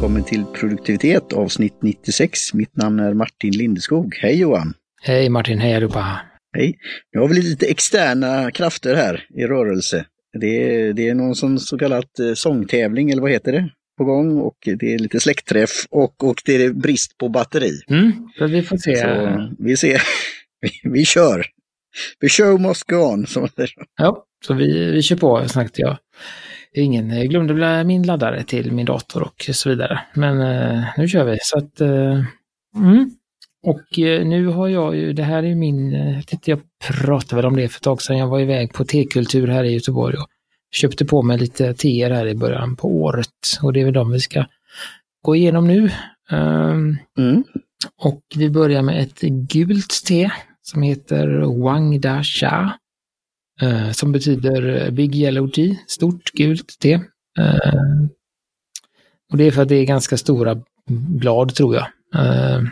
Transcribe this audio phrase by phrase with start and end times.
[0.00, 2.54] välkommen till produktivitet avsnitt 96.
[2.54, 4.14] Mitt namn är Martin Lindeskog.
[4.20, 4.74] Hej Johan!
[5.02, 6.20] Hej Martin, hej allihopa!
[6.56, 6.78] Hej!
[7.12, 10.04] Nu har vi lite externa krafter här i rörelse.
[10.40, 14.04] Det är, det är någon sån så kallat eh, sångtävling, eller vad heter det, på
[14.04, 17.80] gång och det är lite släktträff och, och det är brist på batteri.
[17.90, 18.96] Mm, så vi får se.
[18.96, 20.02] Så vi ser.
[20.62, 21.46] Vi, vi kör!
[22.20, 23.70] The show must go on, som man säger.
[23.96, 25.96] Ja, så vi, vi kör på, snackade jag.
[26.74, 30.00] Ingen jag glömde min laddare till min dator och så vidare.
[30.14, 31.38] Men eh, nu kör vi.
[31.42, 32.24] Så att, eh,
[32.76, 33.10] mm.
[33.62, 37.36] Och eh, nu har jag ju, det här är min, jag eh, tänkte jag pratade
[37.36, 38.18] väl om det för ett tag sedan.
[38.18, 40.26] Jag var iväg på tekultur här i Göteborg och
[40.72, 43.58] köpte på mig lite teer här i början på året.
[43.62, 44.44] Och det är väl de vi ska
[45.22, 45.90] gå igenom nu.
[46.30, 47.44] Um, mm.
[48.02, 50.30] Och vi börjar med ett gult te
[50.62, 52.78] som heter Wang Da Cha
[53.60, 56.92] eh, som betyder eh, Big Yellow Tea, stort gult te.
[57.38, 58.04] Eh,
[59.32, 61.86] och det är för att det är ganska stora blad tror jag.
[62.14, 62.62] Eh,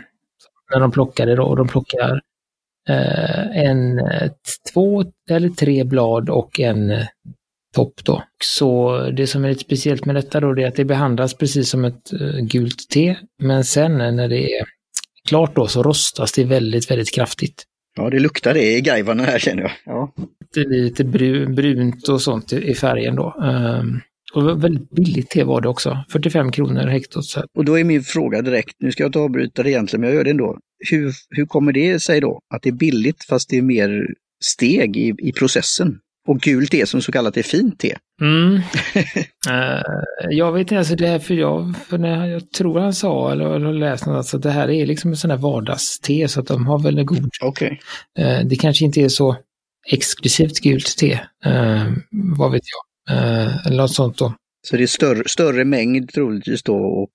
[0.73, 1.43] när de plockar det då.
[1.43, 2.21] Och de plockar
[2.89, 4.31] eh, en, eh,
[4.73, 7.05] två eller tre blad och en
[7.75, 8.23] topp då.
[8.43, 11.69] Så det som är lite speciellt med detta då, det är att det behandlas precis
[11.69, 12.09] som ett
[12.41, 13.15] gult te.
[13.43, 14.65] Men sen när det är
[15.27, 17.63] klart då så rostas det väldigt, väldigt kraftigt.
[17.95, 19.71] Ja, det luktar det i gaivarna här känner jag.
[19.85, 20.13] Ja.
[20.55, 21.03] Lite, lite
[21.47, 23.35] brunt och sånt i färgen då.
[23.39, 24.01] Um,
[24.33, 27.25] och väldigt billigt te var det också, 45 kronor hektot.
[27.57, 30.17] Och då är min fråga direkt, nu ska jag inte avbryta det egentligen, men jag
[30.17, 30.57] gör det ändå.
[30.89, 34.07] Hur, hur kommer det sig då att det är billigt fast det är mer
[34.43, 35.99] steg i, i processen?
[36.29, 37.97] Och gult te som så kallat är fint te.
[38.21, 38.53] Mm.
[38.55, 38.61] uh,
[40.29, 43.55] jag vet inte, alltså det här för jag, för när jag tror han sa, eller,
[43.55, 46.67] eller läst något, alltså det här är liksom en sån här vardagste så att de
[46.67, 47.29] har väl en god.
[47.41, 47.71] Okay.
[48.19, 49.35] Uh, det kanske inte är så
[49.91, 54.33] exklusivt gult te, uh, vad vet jag, uh, eller något sånt då.
[54.67, 57.09] Så det är större, större mängd troligtvis då och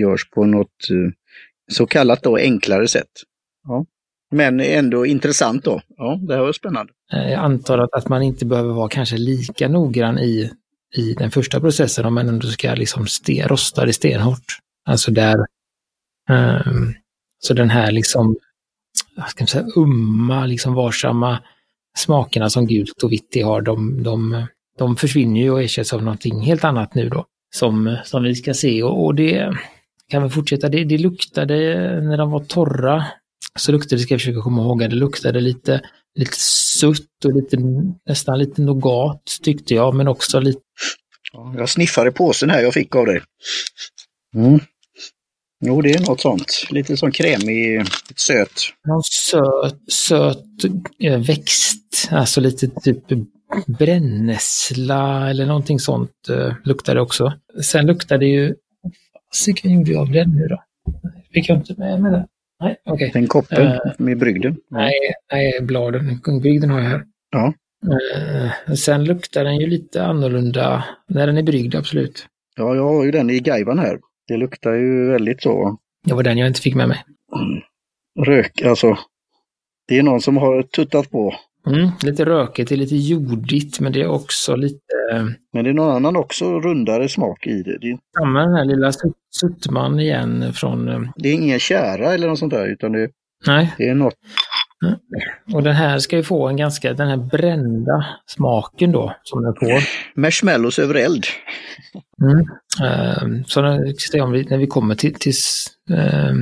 [0.00, 0.88] görs på något
[1.72, 3.10] så kallat då enklare sätt.
[3.68, 3.86] Ja.
[4.30, 5.80] Men ändå intressant då.
[5.96, 6.92] Ja, det här var spännande.
[7.12, 10.52] Eh, jag antar att, att man inte behöver vara kanske lika noggrann i,
[10.96, 14.58] i den första processen om man ändå ska liksom sten, rosta det stenhårt.
[14.86, 15.36] Alltså där,
[16.30, 16.94] um,
[17.38, 18.36] så den här liksom,
[19.16, 21.38] vad ska man säga, umma, liksom varsamma
[21.96, 24.46] smakerna som gult och vitt har, de, de,
[24.78, 27.26] de försvinner ju och ersätts av någonting helt annat nu då.
[27.54, 29.56] Som, som vi ska se och, och det
[30.08, 31.54] kan vi fortsätta, det, det luktade
[32.00, 33.06] när de var torra
[33.58, 35.80] så luktade det, ska jag försöka komma ihåg, det luktade lite,
[36.14, 36.36] lite
[36.78, 37.56] sutt och lite,
[38.06, 40.60] nästan lite nougat tyckte jag, men också lite...
[41.56, 43.20] Jag sniffade påsen här jag fick av dig.
[44.34, 44.60] Mm.
[45.64, 46.66] Jo, det är något sånt.
[46.70, 47.86] Lite som krämig,
[48.16, 48.60] söt.
[48.86, 50.44] Någon söt, söt
[50.98, 53.04] äh, växt, alltså lite typ
[53.78, 57.32] brännässla eller någonting sånt äh, luktade också.
[57.62, 58.54] Sen luktade det ju...
[59.46, 60.62] Vad gjorde jag av den nu då?
[61.32, 62.26] Fick jag inte med mig det?
[62.60, 62.94] Nej, okej.
[62.94, 63.10] Okay.
[63.20, 64.56] Den koppen uh, med brygden?
[64.70, 64.92] Nej,
[65.32, 66.20] nej, bladen.
[66.42, 67.04] Brygden har jag här.
[67.30, 67.52] Ja.
[67.86, 72.26] Uh, sen luktar den ju lite annorlunda när den är bryggd, absolut.
[72.56, 73.98] Ja, jag har ju den i gaivan här.
[74.28, 75.78] Det luktar ju väldigt så.
[76.04, 77.04] Det var den jag inte fick med mig.
[78.20, 78.98] Rök, alltså.
[79.88, 81.34] Det är någon som har tuttat på.
[81.68, 84.78] Mm, lite rökigt, det är lite jordigt men det är också lite...
[85.52, 87.78] Men det är någon annan också rundare smak i det.
[87.80, 87.98] det är...
[88.18, 88.92] Samma den här lilla
[89.40, 90.88] suttman igen från...
[90.88, 93.10] Eh, det är ingen kära eller något sånt där utan det,
[93.46, 93.74] Nej.
[93.78, 94.14] det är något...
[94.86, 94.98] Mm.
[95.54, 99.54] Och den här ska ju få en ganska, den här brända smaken då som den
[99.54, 99.82] får.
[100.20, 101.24] Marshmallows över eld.
[102.22, 102.38] Mm.
[102.38, 105.32] Uh, så när, när vi kommer till, till,
[105.90, 106.34] uh,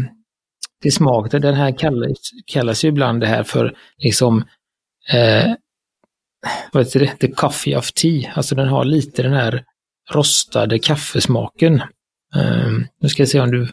[0.83, 4.45] till smak, den här kallas, kallas ju ibland det här för liksom
[5.13, 5.53] eh,
[6.73, 8.33] vad heter det, the coffee of tea.
[8.35, 9.65] Alltså den har lite den här
[10.13, 11.75] rostade kaffesmaken.
[12.35, 13.69] Eh, nu ska jag se om du,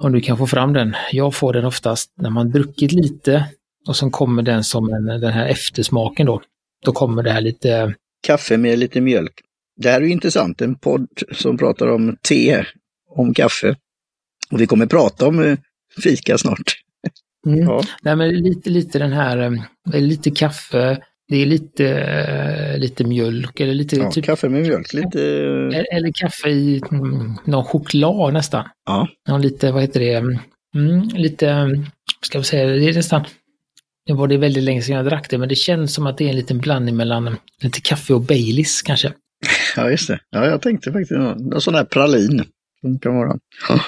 [0.00, 0.96] om du kan få fram den.
[1.12, 3.48] Jag får den oftast när man druckit lite
[3.86, 6.42] och sen kommer den som en, den här eftersmaken då.
[6.84, 7.94] Då kommer det här lite...
[8.26, 9.40] Kaffe med lite mjölk.
[9.76, 12.64] Det här är intressant, en podd som pratar om te,
[13.08, 13.76] om kaffe.
[14.50, 15.58] Och vi kommer prata om eh,
[16.02, 16.83] fika snart.
[17.46, 17.60] Mm.
[17.60, 17.82] Ja.
[18.02, 19.38] Nej, men lite, lite den här,
[19.92, 20.98] eh, lite kaffe,
[21.28, 23.96] det är lite, eh, lite mjölk eller lite...
[23.96, 25.20] Ja, typ, kaffe med mjölk, lite...
[25.92, 28.64] Eller kaffe i mm, någon choklad nästan.
[28.86, 29.08] Ja.
[29.28, 30.14] Någon lite, vad heter det,
[30.74, 31.70] mm, lite,
[32.22, 33.24] ska vi säga, det är nästan,
[34.08, 36.24] nu var det väldigt länge sedan jag drack det, men det känns som att det
[36.24, 39.12] är en liten blandning mellan lite kaffe och Baileys kanske.
[39.76, 40.18] Ja, just det.
[40.30, 42.44] Ja, jag tänkte faktiskt någon sån här pralin.
[42.80, 43.38] Som kan vara.
[43.68, 43.80] Ja.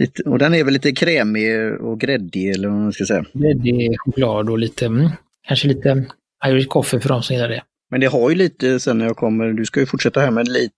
[0.00, 3.24] Lite, och den är väl lite krämig och gräddig eller vad man ska säga.
[3.32, 5.08] Gräddig choklad och lite, mm,
[5.48, 6.06] kanske lite
[6.46, 7.62] Irish coffee för de som gillar det.
[7.90, 10.48] Men det har ju lite sen när jag kommer, du ska ju fortsätta här med
[10.48, 10.74] lite,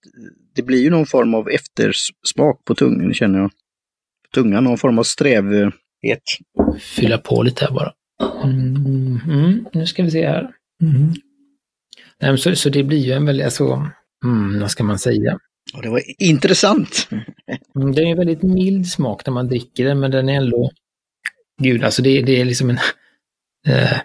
[0.55, 3.51] det blir ju någon form av eftersmak på tungan känner jag.
[4.33, 6.23] Tungan, någon form av strävhet.
[6.79, 7.93] Fylla på lite här bara.
[8.43, 10.49] Mm, mm, nu ska vi se här.
[10.81, 11.13] Mm.
[12.21, 13.89] Nej, så, så det blir ju en väldigt, alltså,
[14.25, 15.39] mm, vad ska man säga?
[15.73, 17.07] Ja, det var intressant.
[17.75, 20.71] Mm, det är en väldigt mild smak när man dricker den, men den är ändå...
[21.61, 22.77] Gud, alltså det, det är liksom en...
[23.67, 23.99] Eh,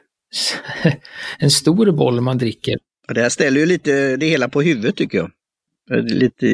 [1.38, 2.78] en stor boll man dricker.
[3.08, 5.30] Ja, det här ställer ju lite det hela på huvudet tycker jag.
[5.88, 6.46] Det är, lite,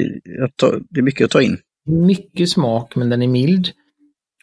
[0.90, 1.58] det är mycket att ta in.
[1.86, 3.68] Mycket smak, men den är mild.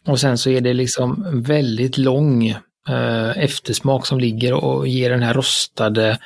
[0.06, 2.48] Och sen så är det liksom väldigt lång
[2.88, 6.18] eh, eftersmak som ligger och ger den här rostade,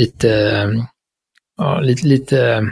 [0.00, 0.68] lite,
[1.56, 2.62] ja, lite, lite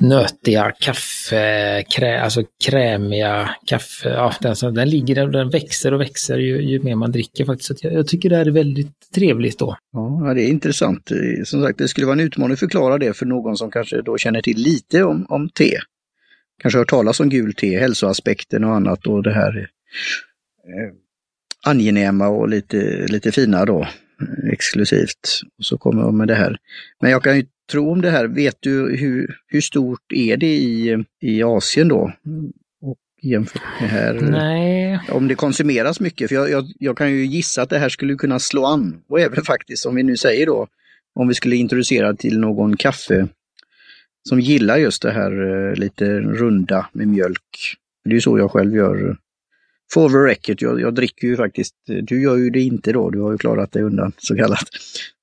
[0.00, 4.08] nötiga kaffe, krä, alltså krämiga kaffe.
[4.08, 7.44] Ja, den, den ligger där och den växer och växer ju, ju mer man dricker
[7.44, 7.78] faktiskt.
[7.78, 9.76] Så jag, jag, tycker det här är väldigt trevligt då.
[9.92, 11.10] Ja, det är intressant.
[11.44, 14.18] Som sagt, det skulle vara en utmaning att förklara det för någon som kanske då
[14.18, 15.78] känner till lite om, om te.
[16.62, 20.94] Kanske hört talas om gult te, hälsoaspekten och annat och det här eh,
[21.66, 25.40] angenäma och lite, lite fina då eh, exklusivt.
[25.58, 26.56] Och så kommer jag med det här.
[27.00, 28.26] Men jag kan ju tro om det här.
[28.26, 32.12] Vet du hur, hur stort är det i, i Asien då?
[32.82, 34.14] Och jämfört med här.
[34.14, 35.00] Nej.
[35.10, 36.28] Om det konsumeras mycket.
[36.28, 39.02] För jag, jag, jag, kan ju gissa att det här skulle kunna slå an.
[39.08, 40.66] Och även faktiskt, om vi nu säger då,
[41.14, 43.28] om vi skulle introducera till någon kaffe
[44.28, 47.76] som gillar just det här eh, lite runda med mjölk.
[48.04, 49.16] Det är ju så jag själv gör
[49.92, 53.20] For the record, jag, jag, dricker ju faktiskt, du gör ju det inte då, du
[53.20, 54.68] har ju klarat dig undan så kallat.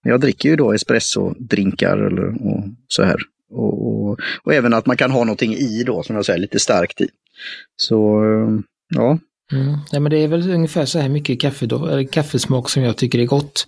[0.03, 3.15] Men jag dricker ju då espresso-drinkar eller och så här.
[3.49, 6.59] Och, och, och, även att man kan ha någonting i då, som jag säger, lite
[6.59, 7.07] starkt i.
[7.75, 8.23] Så
[8.95, 9.19] ja.
[9.51, 9.77] Mm.
[9.91, 12.97] ja men det är väl ungefär så här mycket kaffe då, eller kaffesmak som jag
[12.97, 13.67] tycker är gott.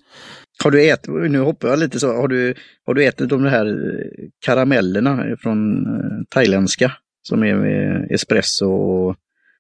[0.64, 2.54] Har du ätit, nu hoppar jag lite så, har du,
[2.86, 6.92] har du ätit de här eh, karamellerna från eh, thailändska?
[7.28, 9.16] Som är med espresso och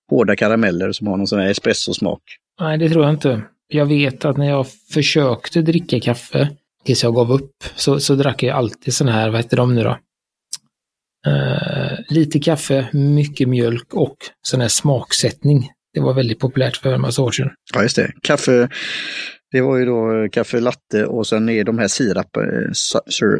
[0.10, 2.22] hårda karameller som har någon sån här espressosmak.
[2.60, 3.42] Nej, det tror jag inte.
[3.68, 6.50] Jag vet att när jag försökte dricka kaffe
[6.86, 9.84] tills jag gav upp så, så drack jag alltid sån här, vad heter de nu
[9.84, 9.98] då?
[11.28, 15.70] Uh, lite kaffe, mycket mjölk och sån här smaksättning.
[15.94, 17.50] Det var väldigt populärt för en massa år sedan.
[17.74, 18.12] Ja, just det.
[18.22, 18.70] Kaffe,
[19.52, 22.72] det var ju då kaffe latte och sen är de här sirap, uh,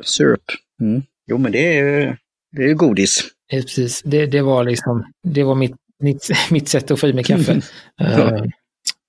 [0.04, 0.44] syrup.
[0.82, 1.04] Mm.
[1.28, 2.18] Jo, men det är,
[2.58, 3.24] det är godis.
[3.52, 7.24] Precis, det, det var liksom, det var mitt mitt, mitt sätt att få i mig
[7.24, 7.54] kaffe.
[8.02, 8.44] uh,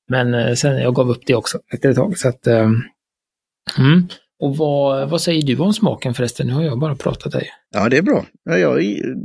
[0.08, 2.18] men uh, sen jag gav upp det också efter ett tag.
[2.18, 2.70] Så att, uh,
[3.78, 4.08] mm.
[4.38, 6.46] Och vad, vad säger du om smaken förresten?
[6.46, 7.48] Nu har jag bara pratat dig.
[7.74, 8.26] Ja, det är bra.
[8.44, 8.76] Ja, jag,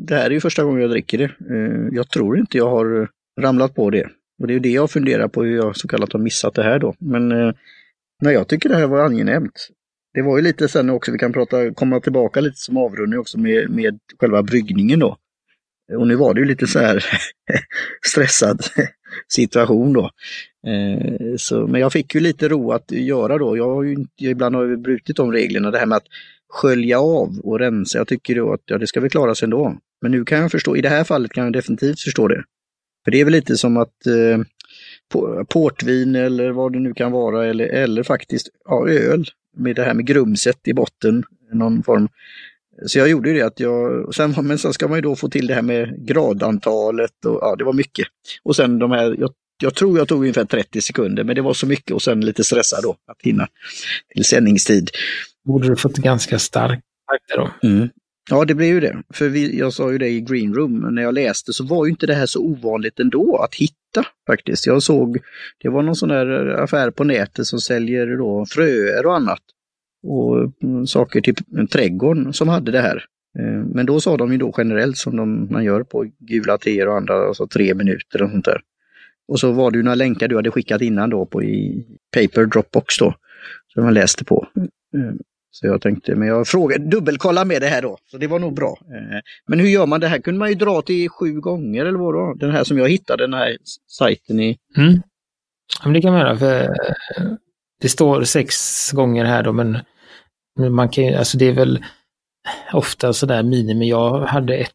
[0.08, 1.32] det här är ju första gången jag dricker det.
[1.92, 3.10] Jag tror inte jag har
[3.42, 4.08] ramlat på det.
[4.42, 6.80] Och det är det jag funderar på hur jag så kallat har missat det här
[6.80, 6.96] då.
[7.00, 7.28] Men
[8.22, 9.70] nej, jag tycker det här var angenämt.
[10.14, 13.40] Det var ju lite sen också, vi kan prata, komma tillbaka lite som avrundning också
[13.40, 15.18] med, med själva bryggningen då.
[15.98, 17.06] Och nu var det ju lite så här
[18.06, 18.62] stressad
[19.28, 20.12] situation då.
[20.68, 23.58] Eh, så, men jag fick ju lite ro att göra då.
[23.58, 26.08] Jag har ju inte, ibland har jag brutit de reglerna, det här med att
[26.50, 27.98] skölja av och rensa.
[27.98, 29.78] Jag tycker då att ja, det ska väl klara sig ändå.
[30.02, 32.44] Men nu kan jag förstå, i det här fallet kan jag definitivt förstå det.
[33.04, 34.40] För det är väl lite som att eh,
[35.50, 39.26] portvin eller vad det nu kan vara eller, eller faktiskt ja, öl
[39.58, 41.24] med det här med grumset i botten.
[41.54, 42.08] Någon form
[42.86, 45.48] så jag gjorde det att jag, sen, men sen ska man ju då få till
[45.48, 48.08] det här med gradantalet och ja, det var mycket.
[48.44, 49.32] Och sen de här, jag,
[49.64, 52.44] jag tror jag tog ungefär 30 sekunder, men det var så mycket och sen lite
[52.44, 53.48] stressad då att hinna
[54.14, 54.90] till sändningstid.
[55.46, 56.84] Borde du fått ganska starkt
[57.36, 57.50] då?
[57.64, 57.90] Mm.
[58.30, 59.04] Ja, det blev ju det.
[59.14, 61.92] För vi, jag sa ju det i Green Room, när jag läste så var ju
[61.92, 64.68] inte det här så ovanligt ändå att hitta faktiskt.
[64.68, 65.20] Jag såg,
[65.64, 69.42] det var någon sån där affär på nätet som säljer då fröer och annat
[70.04, 71.36] och mm, saker till
[71.68, 73.06] trädgården som hade det här.
[73.40, 76.88] Eh, men då sa de ju då generellt som de, man gör på gula teer
[76.88, 78.62] och andra, alltså tre minuter och sånt där.
[79.28, 82.46] Och så var det ju några länkar du hade skickat innan då på i Paper
[82.46, 83.16] Dropbox då,
[83.74, 84.48] som jag läste på.
[84.96, 85.16] Eh,
[85.54, 88.54] så jag tänkte, men jag frågade, dubbelkolla med det här då, så det var nog
[88.54, 88.78] bra.
[88.82, 90.20] Eh, men hur gör man det här?
[90.20, 92.34] Kunde man ju dra till sju gånger eller vad då?
[92.34, 94.58] Den här som jag hittade, den här sajten i...
[94.78, 94.94] Mm.
[95.80, 96.76] Ja, men det kan man göra, för
[97.82, 98.56] det står sex
[98.92, 99.78] gånger här då, men
[100.70, 101.86] man kan alltså det är väl
[102.74, 103.90] ofta sådär minimi.
[103.90, 104.72] Jag hade ett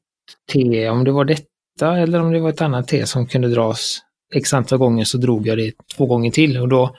[0.53, 3.99] te, om det var detta eller om det var ett annat te som kunde dras
[4.35, 6.97] x antal gånger så drog jag det två gånger till och då,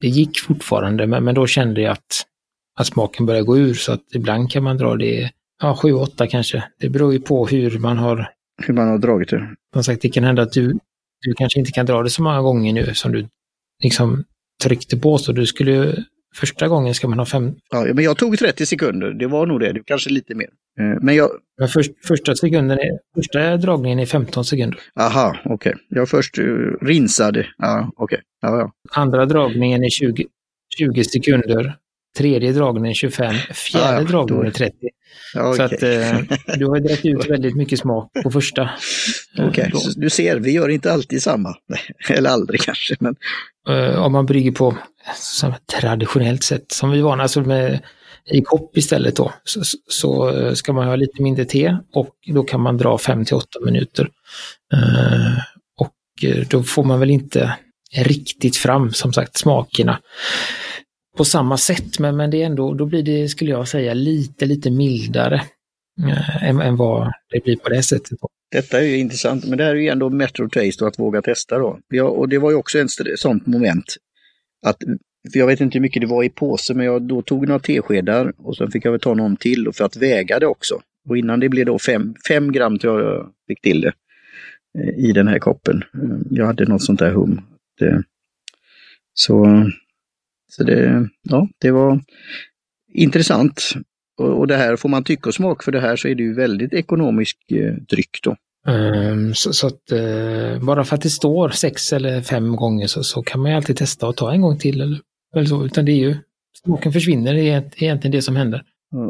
[0.00, 2.26] det gick fortfarande, men, men då kände jag att,
[2.80, 5.30] att smaken började gå ur så att ibland kan man dra det,
[5.62, 6.64] ja sju, åtta kanske.
[6.78, 8.30] Det beror ju på hur man har
[8.62, 9.54] hur man har dragit det.
[9.72, 10.78] Som sagt, det kan hända att du,
[11.20, 13.28] du kanske inte kan dra det så många gånger nu som du
[13.82, 14.24] liksom
[14.62, 17.54] tryckte på, så du skulle Första gången ska man ha fem...
[17.70, 20.48] Ja, men jag tog 30 sekunder, det var nog det, kanske lite mer.
[20.80, 21.30] Eh, men jag...
[21.58, 24.80] Men först, första, sekunden är, första dragningen är 15 sekunder.
[25.00, 25.54] Aha, okej.
[25.54, 25.72] Okay.
[25.88, 27.46] Jag först uh, rinsade.
[27.58, 28.04] Ja, okej.
[28.04, 28.18] Okay.
[28.42, 28.72] Ja, ja.
[29.02, 30.26] Andra dragningen är 20,
[30.78, 31.76] 20 sekunder.
[32.18, 34.76] Tredje dragningen 25, fjärde ah, ja, dragningen är 30.
[35.34, 36.18] Ja, så att eh,
[36.58, 38.70] du har dragit ut väldigt mycket smak på första.
[39.38, 39.92] Okej, okay.
[39.96, 41.54] du ser, vi gör inte alltid samma.
[42.08, 42.96] Eller aldrig kanske.
[43.00, 43.16] Men...
[43.68, 44.76] Uh, om man brygger på
[45.80, 47.80] traditionellt sätt som vi var, alltså med
[48.30, 52.42] i kopp istället då, så, så, eh, ska man ha lite mindre te och då
[52.42, 54.08] kan man dra 5 till 8 minuter.
[54.74, 55.38] Uh,
[55.78, 57.56] och då får man väl inte
[57.96, 60.00] riktigt fram, som sagt, smakerna
[61.22, 64.46] på samma sätt, men, men det är ändå, då blir det, skulle jag säga, lite,
[64.46, 65.42] lite mildare
[66.08, 68.18] äh, än, än, vad det blir på det sättet.
[68.52, 71.22] Detta är ju intressant, men det här är ju ändå Metro Taste och att våga
[71.22, 71.78] testa då.
[71.88, 73.96] Ja, och det var ju också ett sånt moment.
[74.66, 74.76] Att,
[75.32, 77.60] för jag vet inte hur mycket det var i påse, men jag då tog några
[77.60, 80.80] teskedar och sen fick jag väl ta någon till för att väga det också.
[81.08, 83.92] Och innan det blev då fem, fem gram tror jag fick till det
[84.78, 85.82] eh, i den här koppen.
[85.94, 87.40] Mm, jag hade något sånt där hum.
[87.78, 88.02] Det,
[89.14, 89.64] så
[90.56, 92.00] så det, ja, det var
[92.94, 93.72] intressant.
[94.18, 96.22] Och, och, det här får man tycka och smak för det här så är det
[96.22, 98.36] ju väldigt ekonomisk eh, dryck då.
[98.66, 103.02] Um, så, så, att uh, bara för att det står sex eller fem gånger så,
[103.02, 105.00] så kan man ju alltid testa och ta en gång till eller,
[105.34, 105.64] eller så.
[105.64, 106.16] Utan det är ju,
[106.64, 108.62] smaken försvinner, det är egentligen det som händer.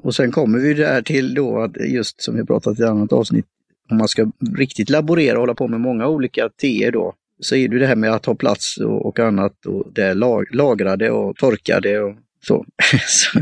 [0.03, 3.47] Och sen kommer vi där till då att just som vi pratat i annat avsnitt,
[3.91, 7.69] om man ska riktigt laborera och hålla på med många olika teer då, så är
[7.69, 11.37] det det här med att ha plats och, och annat och det lag, lagrade och
[11.37, 12.15] torkade och
[12.47, 12.67] så.
[13.07, 13.39] så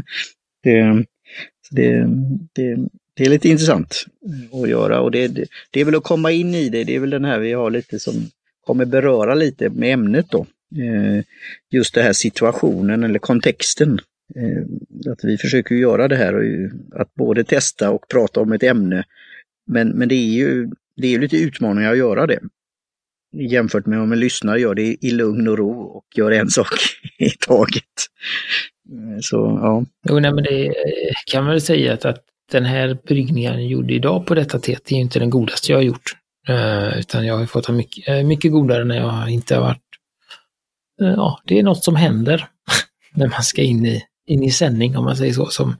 [0.62, 1.06] det,
[1.68, 2.06] så det,
[2.52, 2.78] det,
[3.14, 4.04] det, är lite intressant
[4.52, 7.00] att göra och det, det, det, är väl att komma in i det, det är
[7.00, 8.14] väl den här vi har lite som
[8.60, 10.46] kommer beröra lite med ämnet då.
[10.76, 11.24] Eh,
[11.70, 13.98] just den här situationen eller kontexten.
[14.36, 16.44] Eh, att vi försöker göra det här och
[17.00, 19.04] att både testa och prata om ett ämne.
[19.66, 22.40] Men, men det är ju det är lite utmaningar att göra det
[23.32, 26.74] jämfört med om en lyssnare gör det i lugn och ro och gör en sak
[27.18, 27.84] i taget.
[28.90, 29.84] Eh, så ja.
[30.08, 30.74] Jo, nej, men det eh,
[31.26, 34.84] kan man väl säga att, att den här bryggningen jag gjorde idag på detta teet,
[34.84, 36.16] det är inte den godaste jag har gjort.
[36.48, 39.82] Uh, utan jag har fått ha mycket, mycket godare när jag inte har varit...
[41.02, 42.48] Uh, ja, det är något som händer
[43.14, 45.76] när man ska in i, in i sändning om man säger så, som,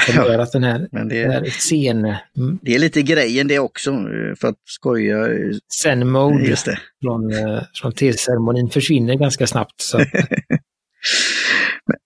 [0.00, 2.04] som gör att den här, Men det, den här scen...
[2.36, 2.58] Mm.
[2.62, 3.90] Det är lite grejen det också,
[4.40, 5.28] för att skoja.
[5.82, 6.56] Zen-mode
[7.02, 9.80] från, eh, från teceremonin försvinner ganska snabbt.
[9.80, 9.98] Så.
[11.86, 11.96] men,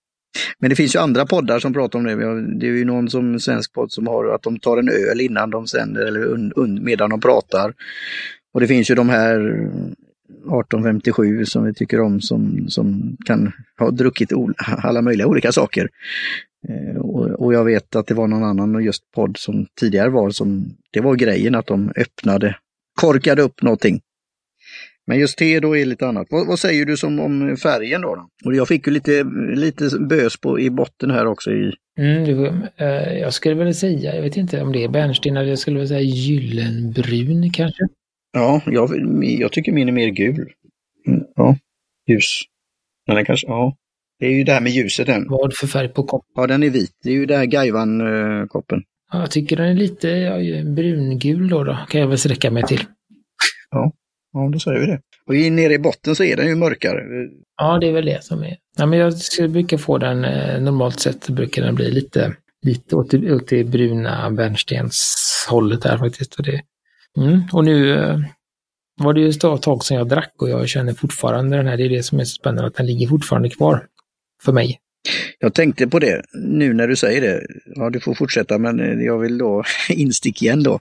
[0.58, 2.14] men, det finns ju andra poddar som pratar om det.
[2.60, 5.50] Det är ju någon som svensk podd som har att de tar en öl innan
[5.50, 7.74] de sänder eller un, un, medan de pratar.
[8.54, 9.40] Och det finns ju de här
[10.46, 15.88] 1857 som vi tycker om som, som kan ha druckit alla möjliga olika saker.
[16.68, 17.00] Eh,
[17.40, 21.00] och, jag vet att det var någon annan just podd som tidigare var som, det
[21.00, 22.56] var grejen att de öppnade,
[23.00, 24.00] korkade upp någonting.
[25.06, 26.26] Men just te då är lite annat.
[26.30, 28.28] Vad, vad säger du som om färgen då, då?
[28.44, 31.50] Och jag fick ju lite, lite bös på, i botten här också.
[31.50, 31.72] I...
[31.98, 32.46] Mm, du,
[32.76, 35.78] eh, jag skulle väl säga, jag vet inte om det är bärnsten eller jag skulle
[35.78, 37.88] väl säga gyllenbrun kanske?
[38.32, 38.90] Ja, jag,
[39.22, 40.52] jag tycker min är mer gul.
[41.06, 41.56] Mm, ja,
[42.06, 42.42] ljus.
[43.06, 43.76] Men den kanske, ja.
[44.18, 45.26] Det är ju det här med ljuset den.
[45.28, 46.32] Vad för färg på koppen?
[46.34, 46.92] Ja, den är vit.
[47.02, 48.82] Det är ju den här Gaivan-koppen.
[49.12, 52.62] Ja, jag tycker den är lite ja, brungul då, då, kan jag väl sträcka mig
[52.62, 52.80] till.
[53.70, 53.92] Ja,
[54.32, 55.00] ja då säger vi det.
[55.26, 57.00] Och nere i botten så är den ju mörkare.
[57.56, 58.56] Ja, det är väl det som är.
[58.76, 59.14] Ja, men jag
[59.50, 63.64] brukar få den, eh, normalt sett brukar den bli lite, lite åt, det, åt det
[63.64, 66.34] bruna bärnstenshållet där faktiskt.
[66.34, 66.60] Och, det,
[67.18, 67.40] mm.
[67.52, 68.18] och nu eh,
[68.96, 71.84] var det ju ett tag sedan jag drack och jag känner fortfarande den här, det
[71.84, 73.86] är det som är så spännande, att den ligger fortfarande kvar
[74.46, 74.80] för mig.
[75.38, 77.46] Jag tänkte på det nu när du säger det.
[77.74, 80.80] Ja, du får fortsätta, men eh, jag vill då instick igen då.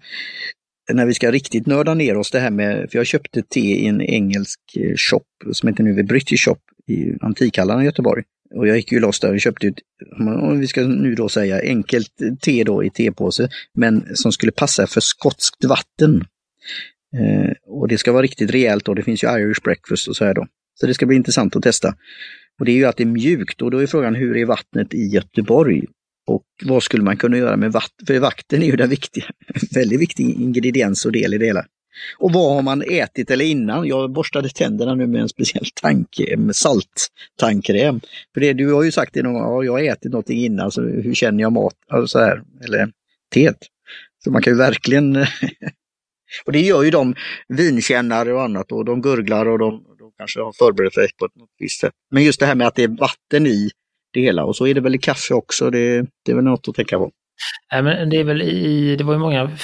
[0.94, 3.88] När vi ska riktigt nörda ner oss det här med, för jag köpte te i
[3.88, 6.58] en engelsk eh, shop som heter nu British Shop
[6.88, 8.24] i Antikhallarna i Göteborg.
[8.56, 9.80] Och jag gick ju loss där och köpte ett,
[10.20, 14.52] om vi ska nu då säga enkelt eh, te då i tepåse, men som skulle
[14.52, 16.24] passa för skotskt vatten.
[17.18, 20.26] Eh, och det ska vara riktigt rejält och det finns ju Irish breakfast och så
[20.26, 20.48] här då.
[20.74, 21.96] Så det ska bli intressant att testa.
[22.60, 24.94] Och det är ju att det är mjukt och då är frågan hur är vattnet
[24.94, 25.84] i Göteborg?
[26.28, 28.06] Och vad skulle man kunna göra med vatten?
[28.08, 29.26] För vatten är ju den viktiga,
[29.72, 31.66] väldigt viktig ingrediens och del i det hela.
[32.18, 33.88] Och vad har man ätit eller innan?
[33.88, 36.22] Jag borstade tänderna nu med en speciell tank,
[36.54, 38.02] salttandkräm.
[38.34, 40.72] För det, du har ju sagt det någon gång, ja, jag har ätit någonting innan,
[40.72, 41.76] så hur känner jag mat?
[41.88, 42.92] Alltså så här, eller
[43.34, 43.58] teet.
[44.24, 45.16] Så man kan ju verkligen...
[46.46, 47.16] och det gör ju de
[47.48, 49.84] vinkännare och annat och de gurglar och de,
[50.18, 51.94] kanske har förberett sig på ett visst sätt.
[52.12, 53.70] Men just det här med att det är vatten i
[54.14, 56.68] det hela och så är det väl i kaffe också, det, det är väl något
[56.68, 57.12] att tänka på.
[57.72, 59.58] Nej, men det är väl i, det var ju många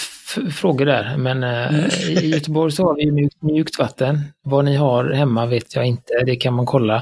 [0.51, 1.85] frågor där, men mm.
[2.09, 4.19] i Göteborg så har vi mjukt, mjukt vatten.
[4.43, 6.95] Vad ni har hemma vet jag inte, det kan man kolla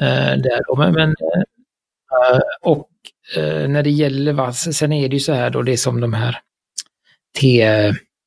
[0.00, 0.76] eh, där.
[0.76, 2.88] Men, men eh, och
[3.36, 6.00] eh, när det gäller vass, sen är det ju så här då, det är som
[6.00, 6.36] de här
[7.40, 7.62] te,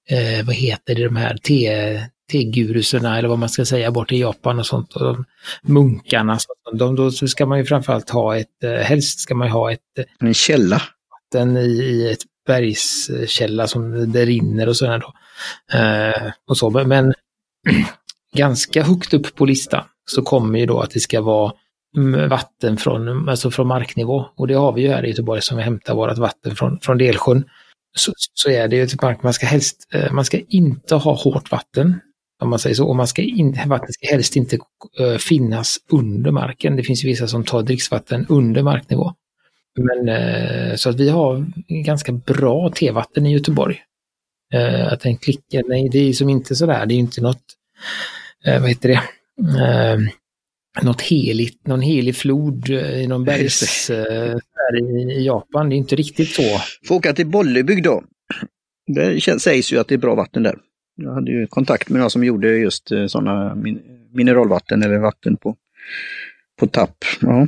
[0.10, 2.00] eh, vad heter det, de här te,
[2.34, 4.96] teguruserna eller vad man ska säga bort i Japan och sånt.
[4.96, 5.18] Och
[5.62, 6.38] munkarna,
[6.74, 9.80] de, då ska man ju framförallt ha ett, helst ska man ha ett...
[10.20, 10.82] En källa
[11.34, 15.14] vatten i, i ett bergskälla som det rinner och sådär då.
[15.78, 16.70] Eh, och så.
[16.70, 17.14] Men
[18.36, 21.54] ganska högt upp på listan så kommer ju då att det ska vara
[21.98, 24.26] mm, vatten från, alltså från marknivå.
[24.36, 26.98] Och det har vi ju här i Göteborg som vi hämtar vårt vatten från, från
[26.98, 27.46] Delsjön.
[27.96, 31.14] Så, så är det ju till mark, man ska helst, eh, man ska inte ha
[31.14, 32.00] hårt vatten.
[32.44, 32.88] Om man säger så.
[32.88, 34.58] Och man ska in, vattnet ska helst inte
[35.00, 36.76] uh, finnas under marken.
[36.76, 39.14] Det finns ju vissa som tar dricksvatten under marknivå.
[39.80, 41.46] Men, eh, så att vi har
[41.84, 43.82] ganska bra tevatten i Göteborg.
[44.54, 47.44] Eh, att den klickar, nej det är som inte sådär, det är inte något,
[48.46, 49.02] vad heter det,
[50.82, 55.70] något heligt, någon helig flod i någon bergs i, i Japan.
[55.70, 56.60] Det är inte riktigt så.
[56.88, 58.04] Får åka till Bollebygd då.
[58.88, 60.56] Det sägs ju att det är bra vatten där.
[60.96, 63.82] Jag hade ju kontakt med några som gjorde just eh, sådana min
[64.14, 65.56] mineralvatten eller vatten på,
[66.60, 66.98] på tapp.
[67.22, 67.48] Ja.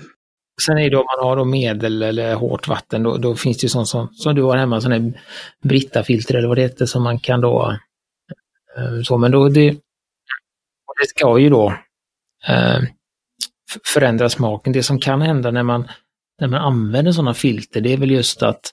[0.65, 3.63] Sen är det om man har då medel eller hårt vatten, då, då finns det
[3.65, 5.21] ju sånt som, som du har hemma, sådana här
[5.63, 7.77] Britta-filter eller vad det heter som man kan då...
[8.77, 9.71] Eh, så, men då det,
[10.99, 11.73] det ska ju då
[12.47, 12.83] eh,
[13.93, 14.73] förändra smaken.
[14.73, 15.87] Det som kan hända när man,
[16.41, 18.71] när man använder sådana filter, det är väl just att,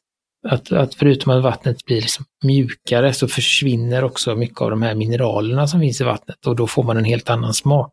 [0.49, 4.95] att, att förutom att vattnet blir liksom mjukare så försvinner också mycket av de här
[4.95, 7.93] mineralerna som finns i vattnet och då får man en helt annan smak.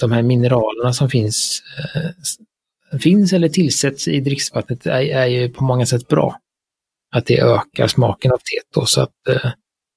[0.00, 1.62] De här mineralerna som finns
[1.94, 2.10] eh,
[2.98, 6.36] finns eller tillsätts i dricksvattnet är, är ju på många sätt bra.
[7.12, 9.50] Att det ökar smaken av teet då, så att eh,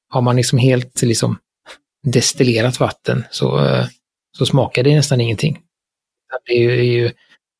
[0.09, 1.37] har man liksom helt liksom
[2.03, 3.85] destillerat vatten så, eh,
[4.37, 5.59] så smakar det nästan ingenting.
[6.45, 7.11] Det är ju, är ju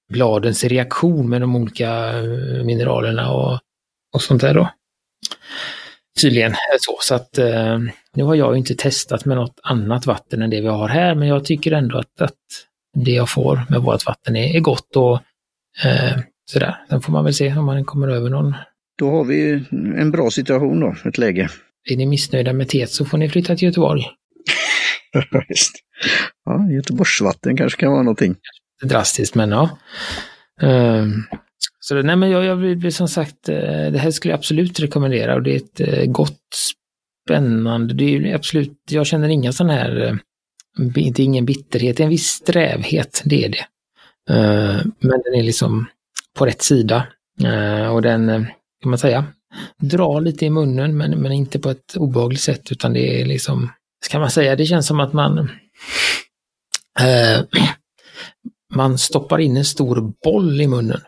[0.10, 3.60] bladens reaktion med de olika eh, mineralerna och,
[4.14, 4.70] och sånt där då.
[6.22, 7.80] Tydligen så, så att eh,
[8.14, 11.28] nu har jag inte testat med något annat vatten än det vi har här, men
[11.28, 12.38] jag tycker ändå att, att
[12.98, 15.20] det jag får med vårt vatten är, är gott och
[15.86, 16.78] eh, sådär.
[16.90, 18.56] Sen får man väl se om man kommer över någon.
[18.98, 19.66] Då har vi
[19.98, 21.50] en bra situation då, ett läge.
[21.90, 24.04] Är ni missnöjda med teet så får ni flytta till Göteborg.
[25.50, 25.76] Just.
[26.46, 28.36] Ja, Göteborgsvatten kanske kan vara någonting.
[28.84, 29.78] Drastiskt, men ja.
[30.62, 31.24] Um,
[31.86, 35.36] så nej, men jag, jag vill som sagt, eh, det här skulle jag absolut rekommendera
[35.36, 36.40] och det är ett eh, gott,
[37.26, 40.14] spännande, det är absolut, jag känner inga sådana här eh,
[40.94, 43.66] det är ingen bitterhet, det är en viss strävhet, det är det.
[45.00, 45.86] Men den är liksom
[46.38, 47.08] på rätt sida.
[47.92, 48.48] Och den,
[48.82, 49.26] kan man säga,
[49.78, 53.70] drar lite i munnen men, men inte på ett obehagligt sätt utan det är liksom,
[54.06, 55.50] ska man säga, det känns som att man
[58.76, 61.02] man stoppar in en stor boll i munnen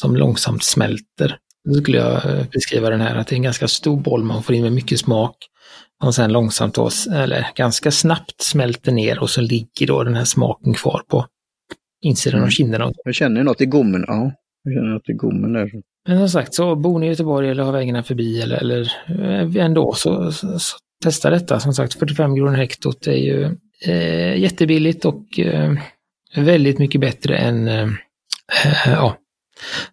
[0.00, 1.36] som långsamt smälter.
[1.68, 4.54] Då skulle jag beskriva den här, att det är en ganska stor boll man får
[4.54, 5.36] in med mycket smak
[6.04, 10.24] och sen långsamt då, eller ganska snabbt smälter ner och så ligger då den här
[10.24, 11.26] smaken kvar på
[12.00, 12.50] insidan av mm.
[12.50, 12.92] kinderna.
[13.04, 14.32] Jag känner något i gommen, ja.
[14.62, 15.70] Jag känner något i gommen där.
[16.08, 19.64] Men som sagt, så bor ni i Göteborg eller har vägarna förbi eller, eller eh,
[19.64, 21.60] ändå så, så, så, testa detta.
[21.60, 23.56] Som sagt, 45 kronor hektot är ju
[23.86, 25.72] eh, jättebilligt och eh,
[26.36, 27.88] väldigt mycket bättre än, eh,
[28.86, 29.16] ja,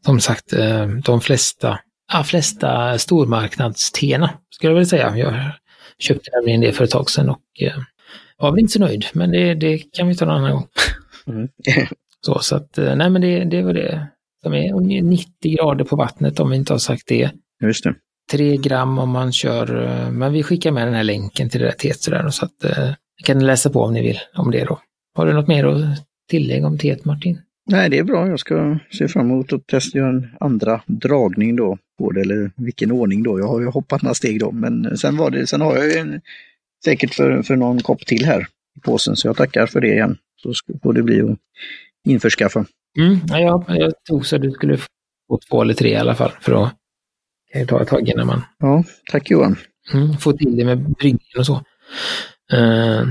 [0.06, 1.80] som sagt, eh, de flesta,
[2.14, 5.18] ja, flesta stormarknadstena, skulle jag vilja säga.
[5.18, 5.52] Jag
[6.00, 7.78] köpte nämligen det för ett tag sedan och eh,
[8.38, 10.68] var väl inte så nöjd, men det, det kan vi ta en annan gång.
[11.28, 11.48] Mm.
[12.26, 14.08] så, så att, eh, nej men det, det var det
[14.44, 17.32] som är 90 grader på vattnet om vi inte har sagt det.
[17.64, 17.96] Just det.
[18.32, 21.68] 3 gram om man kör, eh, men vi skickar med den här länken till det
[21.68, 24.64] där teet sådär, så att eh, kan ni läsa på om ni vill om det
[24.64, 24.80] då.
[25.16, 27.42] Har du något mer att tillägga om teet Martin?
[27.66, 28.28] Nej, det är bra.
[28.28, 32.52] Jag ska se fram emot att testa göra en andra dragning då på det, eller
[32.56, 33.40] vilken ordning då.
[33.40, 35.98] Jag har ju hoppat några steg då, men sen, var det, sen har jag ju
[35.98, 36.22] en,
[36.86, 40.18] säkert för, för någon kopp till här i påsen, så jag tackar för det igen.
[40.36, 41.38] Så får det bli att
[42.08, 42.66] införskaffa.
[42.98, 44.78] Mm, jag, jag tog så att du skulle
[45.28, 46.74] få två eller tre i alla fall, för att
[47.56, 48.42] kan ju ta ett tag innan man...
[48.60, 49.56] Ja, tack Johan.
[49.94, 51.54] Mm, få till det med bryggningen och så.
[52.54, 53.02] Uh,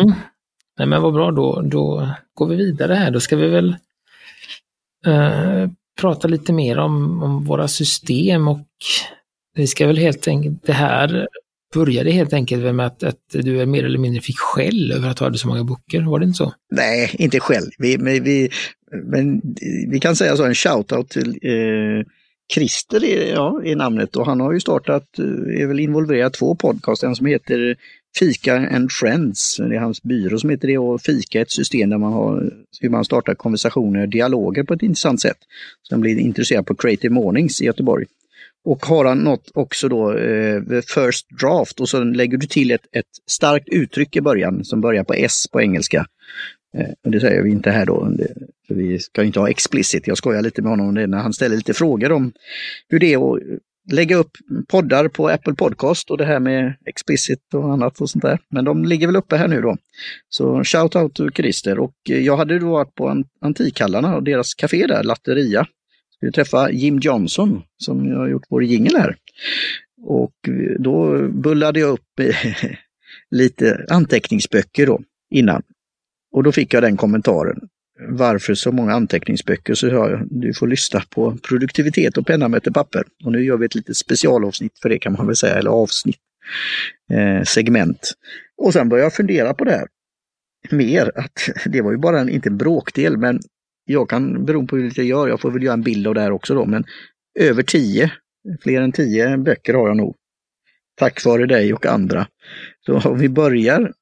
[0.00, 0.14] mm.
[0.78, 3.10] Nej men vad bra, då, då går vi vidare här.
[3.10, 3.76] Då ska vi väl
[5.06, 5.68] Eh,
[6.00, 8.66] prata lite mer om, om våra system och
[9.56, 11.28] vi ska väl helt enkelt, det här
[11.74, 15.24] började helt enkelt med att, att du mer eller mindre fick skäll över att du
[15.24, 16.52] hade så många böcker, var det inte så?
[16.70, 17.70] Nej, inte skäll.
[17.78, 18.50] Vi, men, vi,
[19.04, 19.40] men
[19.90, 22.06] vi kan säga så, en shout-out till eh,
[22.54, 26.54] Christer är, ja, är namnet och han har ju startat, eh, är väl involverad två
[26.54, 27.76] podcast, en som heter
[28.18, 31.90] Fika and Friends, det är hans byrå som heter det och Fika är ett system
[31.90, 35.38] där man har hur man startar konversationer, dialoger på ett intressant sätt.
[35.90, 38.06] Han blir intresserad på Creative Mornings i Göteborg.
[38.64, 40.62] Och har han något också då, eh,
[40.94, 45.04] First Draft och så lägger du till ett, ett starkt uttryck i början som börjar
[45.04, 46.06] på S på engelska.
[46.78, 48.16] Eh, det säger vi inte här då,
[48.68, 50.06] för vi ska inte ha explicit.
[50.06, 52.32] Jag skojar lite med honom om det när han ställer lite frågor om
[52.88, 53.40] hur det är att
[53.92, 54.30] lägga upp
[54.68, 58.38] poddar på Apple Podcast och det här med explicit och annat och sånt där.
[58.48, 59.76] Men de ligger väl uppe här nu då.
[60.28, 64.54] Så shout out till Christer och eh, jag hade då varit på Antikhallarna och deras
[64.54, 65.66] café där, Latteria.
[66.16, 69.16] Skulle träffa Jim Johnson som jag har gjort vår jingel här.
[70.02, 72.36] Och eh, då bullade jag upp eh,
[73.30, 75.62] lite anteckningsböcker då innan.
[76.32, 77.68] Och då fick jag den kommentaren.
[77.98, 79.74] Varför så många anteckningsböcker?
[79.74, 83.04] Så sa jag, du får lyssna på produktivitet och penna möter papper.
[83.24, 86.20] Och nu gör vi ett litet specialavsnitt för det kan man väl säga, eller avsnitt,
[87.10, 88.12] eh, segment.
[88.56, 89.86] Och sen började jag fundera på det här.
[90.70, 93.40] Mer, att det var ju bara en, inte en bråkdel, men
[93.84, 96.14] jag kan, beroende på hur lite jag gör, jag får väl göra en bild av
[96.14, 96.84] det här också då, men
[97.38, 98.12] över tio,
[98.62, 100.14] fler än tio böcker har jag nog.
[100.96, 102.26] Tack vare dig och andra.
[102.86, 103.92] Så om vi börjar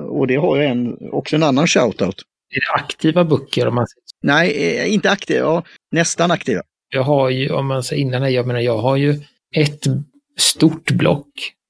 [0.00, 2.22] och det har jag en, också en annan shoutout.
[2.50, 3.68] Är det aktiva böcker?
[3.68, 3.86] Om man...
[4.22, 6.62] Nej, eh, inte aktiva, ja, nästan aktiva.
[6.88, 9.20] Jag har ju, om man säger innan, jag menar jag har ju
[9.56, 9.86] ett
[10.38, 11.28] stort block.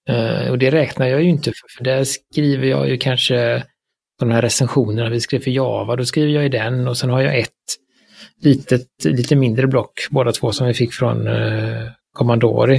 [0.09, 3.63] Eh, och det räknar jag ju inte för, för där skriver jag ju kanske
[4.19, 7.21] de här recensionerna vi skrev för Java, då skriver jag i den och sen har
[7.21, 7.51] jag ett
[8.41, 12.77] litet, lite mindre block, båda två som vi fick från eh, Commandori.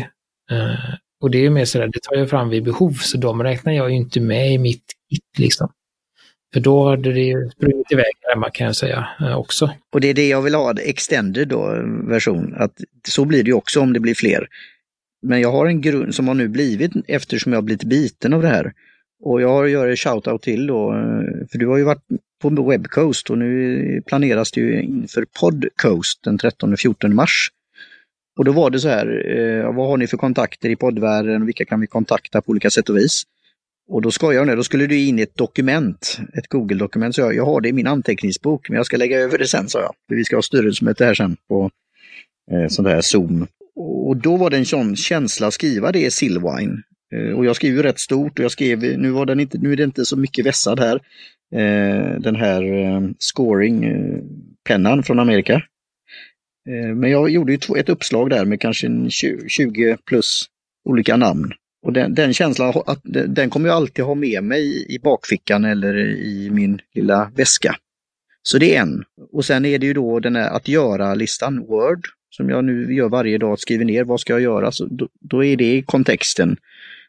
[0.51, 3.73] Eh, och det är mer sådär, det tar jag fram vid behov, så de räknar
[3.73, 5.69] jag ju inte med i mitt kit liksom.
[6.53, 9.69] För då hade det ju sprungit iväg hemma kan jag säga eh, också.
[9.93, 12.53] Och det är det jag vill ha, extended då, version.
[12.57, 14.47] Att så blir det ju också om det blir fler.
[15.21, 18.41] Men jag har en grund som har nu blivit eftersom jag har blivit biten av
[18.41, 18.73] det här.
[19.23, 22.05] Och jag gör göra shout-out till då, eh, för du har ju varit
[22.41, 27.51] på Webcoast och nu planeras det ju inför Podcoast den 13-14 mars.
[28.37, 31.45] Och då var det så här, eh, vad har ni för kontakter i poddvärlden?
[31.45, 33.23] Vilka kan vi kontakta på olika sätt och vis?
[33.87, 37.15] Och då skojar jag då skulle du in i ett dokument, ett Google-dokument.
[37.15, 39.69] Så jag, jag har det i min anteckningsbok, men jag ska lägga över det sen,
[39.69, 39.93] sa jag.
[40.09, 41.71] För vi ska ha styrelsemöte här sen på
[42.51, 43.47] eh, sånt här Zoom.
[43.75, 46.83] Och då var det en sån känsla att skriva det i Silwine.
[47.13, 49.75] Eh, och jag skriver rätt stort och jag skrev, nu, var den inte, nu är
[49.75, 50.95] det inte så mycket vässad här,
[51.55, 55.53] eh, den här eh, scoring-pennan eh, från Amerika.
[56.69, 59.09] Eh, men jag gjorde ju ett uppslag där med kanske
[59.47, 60.45] 20 plus
[60.89, 61.53] olika namn.
[61.83, 65.97] Och den, den känslan, att, den kommer jag alltid ha med mig i bakfickan eller
[66.15, 67.75] i min lilla väska.
[68.43, 69.03] Så det är en.
[69.31, 73.09] Och sen är det ju då den här att göra-listan, Word, som jag nu gör
[73.09, 74.71] varje dag, skriver ner vad ska jag göra.
[74.71, 76.57] Så då, då är det i kontexten.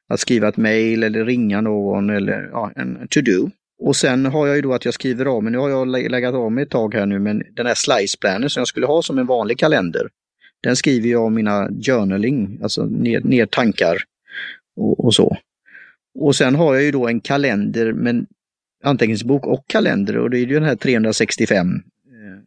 [0.09, 3.51] Att skriva ett mejl eller ringa någon eller ja, en to-do.
[3.79, 6.35] Och sen har jag ju då att jag skriver av mig, nu har jag lagt
[6.35, 9.19] av mig ett tag här nu, men den här slice-planen som jag skulle ha som
[9.19, 10.09] en vanlig kalender,
[10.63, 13.97] den skriver jag mina journaling, alltså ner, ner tankar
[14.79, 15.37] och, och, så.
[16.19, 18.27] Och sen har jag ju då en kalender, men
[18.85, 21.81] anteckningsbok och kalender och det är ju den här 365 eh,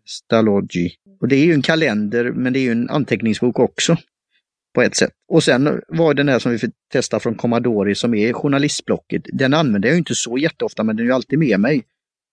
[0.06, 0.89] Stalogy.
[1.22, 3.98] Och det är ju en kalender, men det är ju en anteckningsbok också
[4.74, 5.12] på ett sätt.
[5.28, 9.22] Och sen var den här som vi fick testa från Commodore som är journalistblocket.
[9.26, 11.84] Den använder jag inte så jätteofta, men den är ju alltid med mig.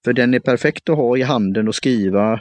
[0.05, 2.41] För den är perfekt att ha i handen och skriva.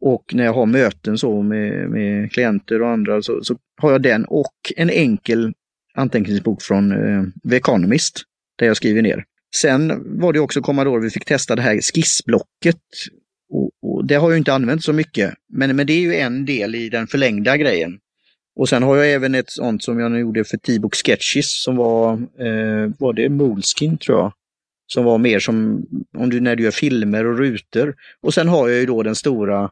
[0.00, 4.02] Och när jag har möten så med, med klienter och andra så, så har jag
[4.02, 5.52] den och en enkel
[5.94, 8.22] anteckningsbok från eh, The Economist
[8.58, 9.24] där jag skriver ner.
[9.56, 12.80] Sen var det också Commodore vi fick testa det här skissblocket.
[13.52, 16.44] Och, och det har jag inte använt så mycket, men, men det är ju en
[16.44, 17.98] del i den förlängda grejen.
[18.56, 22.12] Och sen har jag även ett sånt som jag gjorde för T-Book Sketches som var,
[22.12, 24.32] eh, var det Moleskin tror jag?
[24.86, 27.94] Som var mer som om du, när du gör filmer och rutor.
[28.20, 29.70] Och sen har jag ju då den stora,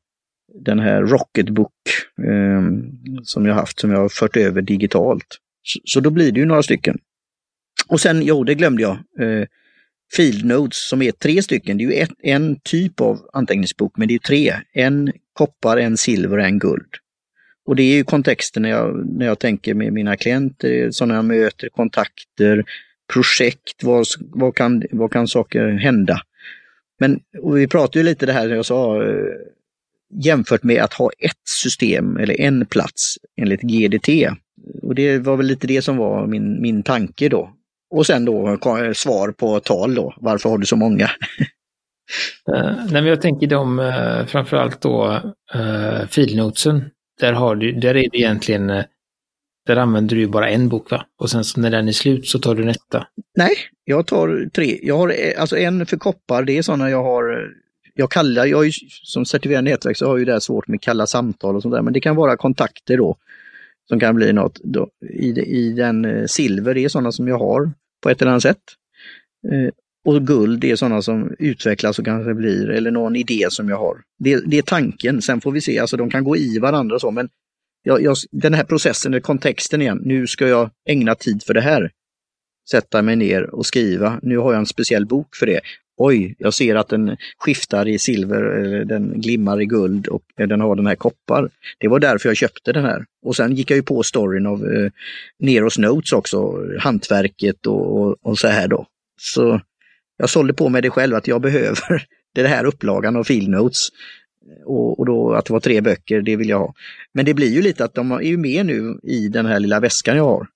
[0.65, 1.73] den här Rocketbook
[2.29, 2.63] eh,
[3.23, 5.39] som jag haft, som jag har fört över digitalt.
[5.63, 6.99] Så, så, då blir det ju några stycken.
[7.89, 9.47] Och sen, jo det glömde jag, eh,
[10.17, 11.79] Field Notes som är tre stycken.
[11.79, 14.55] Det är ju ett, en typ av anteckningsbok, men det är tre.
[14.73, 16.95] En koppar, en silver och en guld.
[17.67, 21.25] Och det är ju kontexten när jag, när jag tänker med mina klienter, sådana jag
[21.25, 22.65] möter, kontakter,
[23.13, 26.21] projekt, vad, vad, kan, vad kan saker hända?
[27.01, 27.21] Men
[27.55, 29.35] vi pratade ju lite det här, jag sa, eh,
[30.15, 34.09] jämfört med att ha ett system eller en plats enligt GDT.
[34.83, 37.51] Och det var väl lite det som var min, min tanke då.
[37.91, 38.59] Och sen då
[38.95, 41.11] svar på tal då, varför har du så många?
[42.55, 45.21] uh, nej, jag tänker de uh, framförallt då
[45.55, 48.85] uh, filnotesen där, har du, där är det egentligen, eh,
[49.67, 51.07] där använder du bara en bok va?
[51.19, 53.07] Och sen så när den är slut så tar du nästa.
[53.37, 54.79] Nej, jag tar tre.
[54.83, 57.53] Jag har eh, alltså en för koppar, det är sådana jag har
[57.95, 58.73] jag kallar, jag är,
[59.03, 61.93] som certifierad nätverk så har jag det svårt med kalla samtal och sånt där, men
[61.93, 63.17] det kan vara kontakter då
[63.89, 64.61] som kan bli något.
[64.65, 68.43] Då, i, I den eh, silver, är sådana som jag har på ett eller annat
[68.43, 68.63] sätt.
[69.53, 69.73] Eh,
[70.05, 73.97] och guld är sådana som utvecklas och kanske blir, eller någon idé som jag har.
[74.19, 77.01] Det, det är tanken, sen får vi se, alltså de kan gå i varandra och
[77.01, 77.29] så, men
[77.83, 81.91] jag, jag, den här processen, kontexten igen, nu ska jag ägna tid för det här.
[82.71, 85.61] Sätta mig ner och skriva, nu har jag en speciell bok för det.
[85.97, 90.61] Oj, jag ser att den skiftar i silver, eller den glimmar i guld och den
[90.61, 91.51] har den här koppar.
[91.79, 93.05] Det var därför jag köpte den här.
[93.27, 94.91] Och sen gick jag ju på storyn av eh,
[95.39, 98.87] Neros Notes också, hantverket och, och, och så här då.
[99.21, 99.61] Så
[100.17, 103.89] jag sålde på mig det själv att jag behöver den här upplagan av Field Notes.
[104.65, 106.75] Och, och, då att det var tre böcker, det vill jag ha.
[107.15, 109.81] Men det blir ju lite att de är ju med nu i den här lilla
[109.81, 110.47] väskan jag har.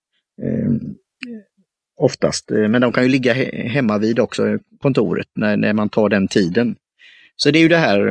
[1.97, 5.73] Oftast, eh, men de kan ju ligga he hemma vid också, eh, kontoret, när, när
[5.73, 6.77] man tar den tiden.
[7.37, 8.09] Så det är ju det här,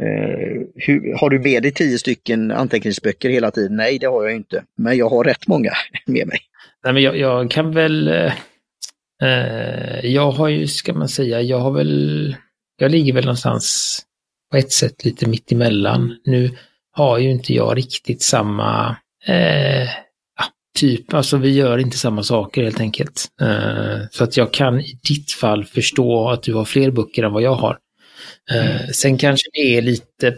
[0.00, 3.76] eh, hur, har du med dig tio stycken anteckningsböcker hela tiden?
[3.76, 5.72] Nej, det har jag inte, men jag har rätt många
[6.06, 6.38] med mig.
[6.84, 8.32] Nej, men jag, jag kan väl eh,
[9.22, 12.36] eh, jag har ju, ska man säga, jag har väl,
[12.76, 13.98] jag ligger väl någonstans
[14.50, 16.16] på ett sätt lite mitt emellan.
[16.24, 16.50] Nu
[16.92, 19.88] har ju inte jag riktigt samma eh,
[20.76, 23.26] typ, alltså vi gör inte samma saker helt enkelt.
[23.40, 27.32] Eh, så att jag kan i ditt fall förstå att du har fler böcker än
[27.32, 27.78] vad jag har.
[28.50, 28.92] Eh, mm.
[28.92, 30.34] Sen kanske det är lite...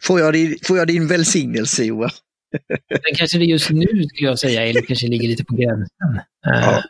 [0.00, 2.10] Får jag din, får jag din välsignelse Johan?
[2.90, 6.20] Sen kanske det just nu, skulle jag säga, eller kanske ligger lite på gränsen.
[6.46, 6.82] Eh,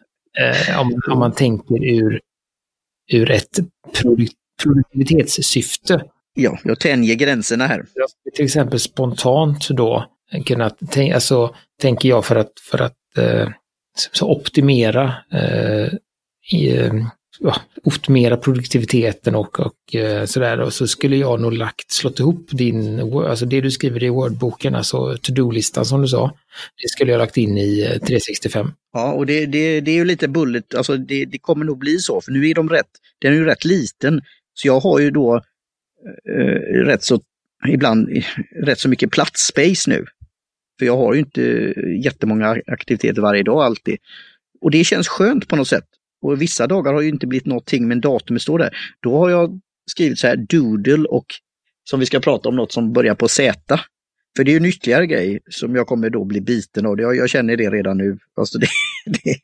[0.69, 0.81] ja.
[0.81, 2.21] Om, om, man tänker ur,
[3.13, 3.59] ur ett
[4.03, 4.33] produk
[4.63, 6.05] produktivitetssyfte.
[6.35, 7.85] Ja, jag tänjer gränserna här.
[8.35, 10.07] Till exempel spontant då,
[10.47, 10.71] kunna,
[11.15, 13.49] alltså, tänker jag för att, för att eh,
[14.13, 15.89] så optimera eh,
[16.53, 17.07] i, eh,
[17.85, 20.61] optimera produktiviteten och, och eh, sådär.
[20.61, 24.75] Och så skulle jag nog lagt, slått ihop din, alltså det du skriver i Wordboken,
[24.75, 26.37] alltså to-do-listan som du sa.
[26.83, 28.73] Det skulle jag lagt in i eh, 365.
[28.93, 31.99] Ja, och det, det, det är ju lite bullet, alltså det, det, kommer nog bli
[31.99, 32.91] så, för nu är de rätt,
[33.21, 34.23] den är ju rätt liten.
[34.55, 35.37] Så jag har ju då
[36.29, 37.21] eh, rätt så,
[37.69, 38.23] ibland
[38.63, 40.05] rätt så mycket plats, space nu.
[40.83, 43.97] För jag har ju inte jättemånga aktiviteter varje dag alltid.
[44.61, 45.85] Och det känns skönt på något sätt.
[46.23, 48.77] Och vissa dagar har ju inte blivit någonting men datumet står där.
[49.03, 51.27] Då har jag skrivit så här doodle och
[51.91, 53.81] som vi ska prata om något som börjar på Z.
[54.37, 57.01] För det är ju en ytterligare grej som jag kommer då bli biten av.
[57.01, 58.19] Jag, jag känner det redan nu.
[58.37, 58.69] Alltså det,
[59.07, 59.41] det,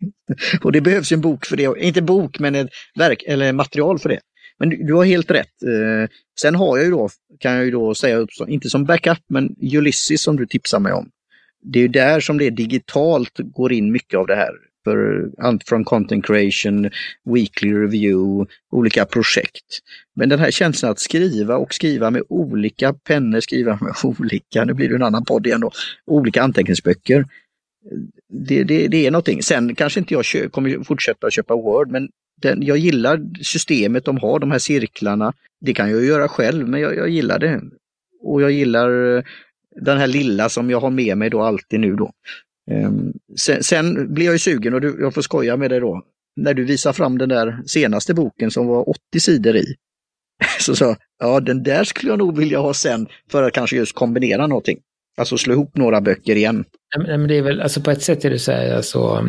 [0.62, 1.74] och det behövs en bok för det.
[1.78, 4.20] Inte bok men ett verk eller material för det.
[4.58, 5.62] Men du, du har helt rätt.
[5.62, 7.08] Eh, sen har jag ju då,
[7.40, 10.92] kan jag ju då säga upp, inte som backup, men Ulysses som du tipsar mig
[10.92, 11.10] om.
[11.62, 14.52] Det är ju där som det digitalt går in mycket av det här
[14.88, 16.90] för allt från content creation,
[17.24, 19.78] weekly review, olika projekt.
[20.16, 24.74] Men den här känslan att skriva och skriva med olika pennor, skriva med olika, nu
[24.74, 25.70] blir det en annan podd igen då,
[26.06, 27.26] olika anteckningsböcker.
[28.28, 29.42] Det, det, det är någonting.
[29.42, 32.08] Sen kanske inte jag kö, kommer fortsätta köpa Word, men
[32.42, 35.32] den, jag gillar systemet de har, de här cirklarna.
[35.60, 37.60] Det kan jag göra själv, men jag, jag gillar det.
[38.22, 39.24] Och jag gillar
[39.80, 42.12] den här lilla som jag har med mig då alltid nu då.
[42.70, 46.02] Ehm, sen, sen blir jag ju sugen och du, jag får skoja med dig då.
[46.36, 49.74] När du visar fram den där senaste boken som var 80 sidor i.
[50.60, 53.94] Så sa ja den där skulle jag nog vilja ha sen för att kanske just
[53.94, 54.78] kombinera någonting.
[55.16, 56.64] Alltså slå ihop några böcker igen.
[56.96, 59.28] Nej, men det är väl, alltså på ett sätt är det så här, alltså,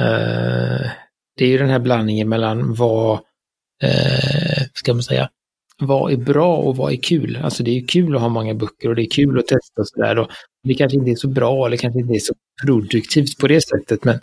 [0.00, 0.90] eh,
[1.36, 3.12] det är ju den här blandningen mellan vad,
[3.82, 5.30] eh, ska man säga,
[5.80, 7.38] vad är bra och vad är kul?
[7.42, 9.88] Alltså det är kul att ha många böcker och det är kul att testa och
[9.88, 10.26] sådär.
[10.62, 14.04] Det kanske inte är så bra eller kanske inte är så produktivt på det sättet
[14.04, 14.14] men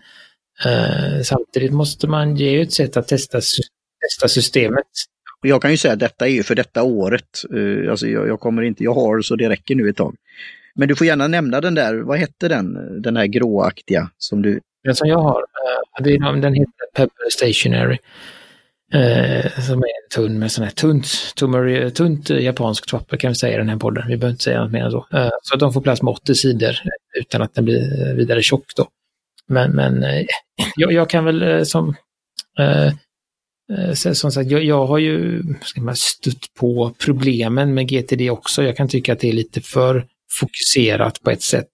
[0.66, 4.88] eh, samtidigt måste man ge ett sätt att testa, testa systemet.
[5.42, 7.42] Jag kan ju säga att detta är ju för detta året.
[7.54, 10.16] Uh, alltså jag, jag, kommer inte, jag har så det räcker nu ett tag.
[10.76, 14.60] Men du får gärna nämna den där, vad hette den, den här gråaktiga som du...
[14.84, 15.42] Den som jag har,
[16.02, 17.98] uh, den heter Pepper Stationary.
[18.94, 23.18] Eh, som är en tunn med sån här tunt, tummar, eh, tunt eh, japansk papper
[23.18, 24.08] kan vi säga i den här podden.
[24.08, 25.08] Vi behöver inte säga något mer än så.
[25.14, 26.76] Eh, så att de får plats med 80 sidor
[27.20, 28.88] utan att den blir eh, vidare tjock då.
[29.48, 30.26] Men, men eh,
[30.76, 31.96] jag, jag, kan väl som
[32.60, 32.94] eh,
[34.14, 38.64] som sagt, jag, jag, har ju ska man, stött på problemen med GTD också.
[38.64, 40.06] Jag kan tycka att det är lite för
[40.40, 41.68] fokuserat på ett sätt.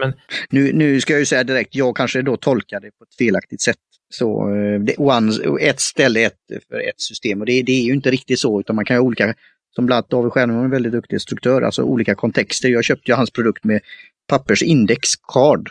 [0.00, 0.12] Men...
[0.50, 3.60] Nu, nu ska jag ju säga direkt, jag kanske då tolkar det på ett felaktigt
[3.60, 3.76] sätt.
[4.12, 7.92] Så eh, det, one, ett ställe ett för ett system och det, det, är ju
[7.92, 9.34] inte riktigt så utan man kan ha olika
[9.74, 12.68] som bland annat David Stjernholm är en väldigt duktig instruktör, alltså olika kontexter.
[12.68, 13.80] Jag köpte ju hans produkt med
[14.28, 15.70] pappersindexkard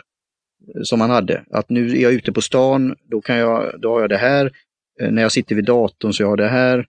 [0.74, 1.44] eh, som han hade.
[1.50, 4.50] Att nu är jag ute på stan, då, kan jag, då har jag det här.
[5.00, 6.86] Eh, när jag sitter vid datorn så har jag det här.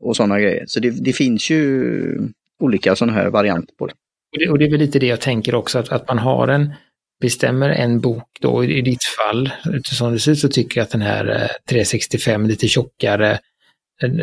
[0.00, 0.64] Och sådana grejer.
[0.66, 2.28] Så det, det finns ju
[2.60, 3.94] olika sådana här varianter på det.
[4.32, 4.48] Och, det.
[4.48, 6.72] och det är väl lite det jag tänker också, att, att man har en,
[7.22, 10.90] bestämmer en bok då, i ditt fall, utifrån det ser ut så tycker jag att
[10.90, 13.38] den här eh, 365 lite tjockare,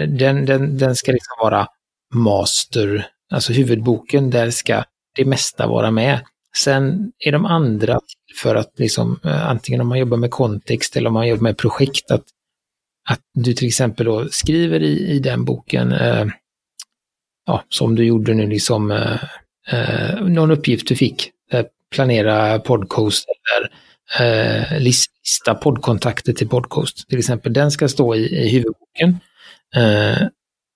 [0.08, 1.68] den, den, den ska liksom vara
[2.14, 4.84] master, alltså huvudboken, där ska
[5.16, 6.20] det mesta vara med.
[6.58, 8.00] Sen är de andra
[8.42, 11.58] för att liksom, eh, antingen om man jobbar med kontext eller om man jobbar med
[11.58, 12.24] projekt, att,
[13.10, 16.26] att du till exempel då skriver i, i den boken, eh,
[17.46, 19.24] ja, som du gjorde nu, liksom eh,
[19.72, 23.26] eh någon uppgift du fick, eh, planera podcast
[23.58, 23.72] eller
[24.20, 27.10] eh, lista poddkontakter till podcast.
[27.10, 29.20] Till exempel, den ska stå i, i huvudboken.
[29.76, 30.28] Eh,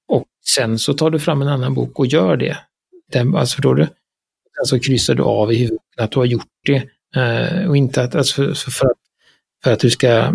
[0.07, 2.57] och sen så tar du fram en annan bok och gör det.
[3.11, 3.83] Den, alltså förstår du?
[4.57, 6.89] Sen så kryssar du av i huvudboken att du har gjort det.
[7.15, 8.97] Eh, och inte att, alltså för, för, att,
[9.63, 10.33] för att du ska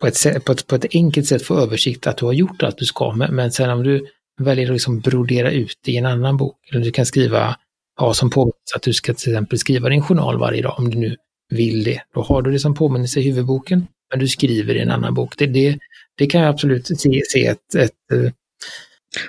[0.00, 2.78] på ett, på, ett, på ett enkelt sätt få översikt att du har gjort allt
[2.78, 3.12] du ska.
[3.12, 4.06] Men, men sen om du
[4.40, 7.56] väljer att liksom brodera ut det i en annan bok, eller du kan skriva,
[7.98, 10.98] ha som påminnelse att du ska till exempel skriva din journal varje dag om du
[10.98, 11.16] nu
[11.48, 12.02] vill det.
[12.14, 15.34] Då har du det som påminnelse i huvudboken, men du skriver i en annan bok.
[15.38, 15.78] Det, det,
[16.18, 18.32] det kan jag absolut se, se ett, ett, eh,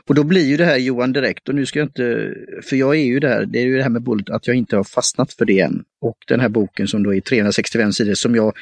[0.07, 2.95] och då blir ju det här Johan direkt, och nu ska jag inte, för jag
[2.95, 5.33] är ju där, det är ju det här med Bullet, att jag inte har fastnat
[5.33, 5.83] för det än.
[6.01, 8.53] Och den här boken som då är 365 sidor som jag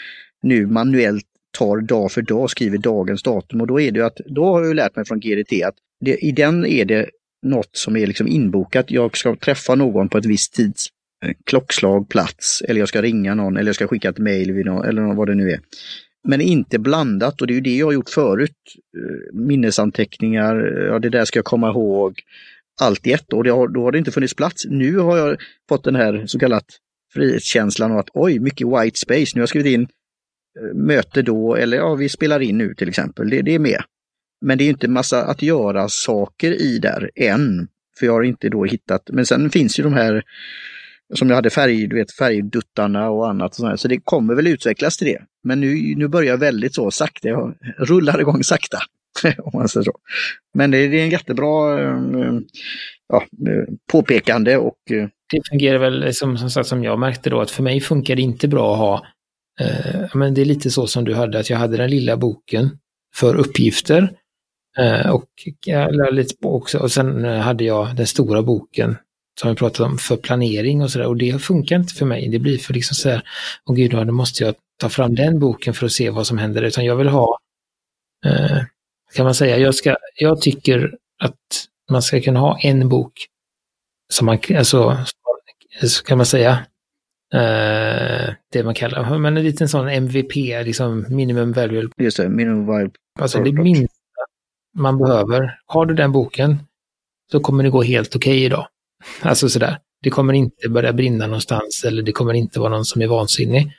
[0.43, 1.25] nu manuellt
[1.57, 4.63] tar dag för dag, skriver dagens datum och då är det ju att, då har
[4.63, 7.09] jag lärt mig från GDT att det, i den är det
[7.41, 8.91] något som är liksom inbokat.
[8.91, 10.87] Jag ska träffa någon på ett visst tids
[11.25, 15.15] eh, klockslag, plats, eller jag ska ringa någon, eller jag ska skicka ett mejl eller
[15.15, 15.59] vad det nu är.
[16.27, 18.57] Men inte blandat och det är ju det jag har gjort förut.
[18.97, 22.21] Eh, minnesanteckningar, eh, ja det där ska jag komma ihåg.
[22.81, 24.65] Allt i ett och har, då har det inte funnits plats.
[24.65, 25.37] Nu har jag
[25.69, 26.65] fått den här så kallat
[27.13, 29.31] frihetskänslan av att oj, mycket white space.
[29.35, 29.87] Nu har jag skrivit in
[30.73, 33.29] möte då eller ja, vi spelar in nu till exempel.
[33.29, 33.83] Det, det är med.
[34.41, 37.67] Men det är inte massa att göra saker i där än.
[37.99, 40.23] För jag har inte då hittat, men sen finns ju de här
[41.13, 43.59] som jag hade färg, du vet, färgduttarna och annat.
[43.59, 45.21] Och så det kommer väl utvecklas till det.
[45.43, 48.77] Men nu, nu börjar jag väldigt så sakta, jag rullar igång sakta.
[49.43, 49.93] om man säger så.
[50.53, 52.39] Men det, är en jättebra eh,
[53.07, 53.25] ja,
[53.91, 54.77] påpekande och...
[54.91, 58.15] Eh, det fungerar väl som, som, sagt, som jag märkte då, att för mig funkar
[58.15, 59.05] det inte bra att ha,
[59.59, 62.69] eh, men det är lite så som du hade, att jag hade den lilla boken
[63.15, 64.11] för uppgifter.
[64.77, 65.27] Eh, och,
[66.11, 68.97] lite också, och sen hade jag den stora boken
[69.39, 71.07] som vi pratat om, för planering och sådär.
[71.07, 72.29] Och det funkar inte för mig.
[72.29, 73.23] Det blir för liksom så här,
[73.65, 76.61] åh gud, då måste jag ta fram den boken för att se vad som händer.
[76.61, 77.39] Utan jag vill ha,
[78.25, 78.57] eh,
[79.15, 81.37] kan man säga, jag, ska, jag tycker att
[81.91, 83.13] man ska kunna ha en bok
[84.13, 84.97] som man, alltså,
[86.05, 86.51] kan man säga,
[87.33, 91.89] eh, det man kallar, men en liten sån MVP, liksom minimum value.
[91.97, 92.91] Just det, minimum value.
[93.19, 94.00] Alltså det minsta
[94.77, 95.59] man behöver.
[95.65, 96.59] Har du den boken
[97.31, 98.67] så kommer det gå helt okej okay idag.
[99.21, 99.79] Alltså sådär.
[100.03, 103.71] Det kommer inte börja brinna någonstans eller det kommer inte vara någon som är vansinnig.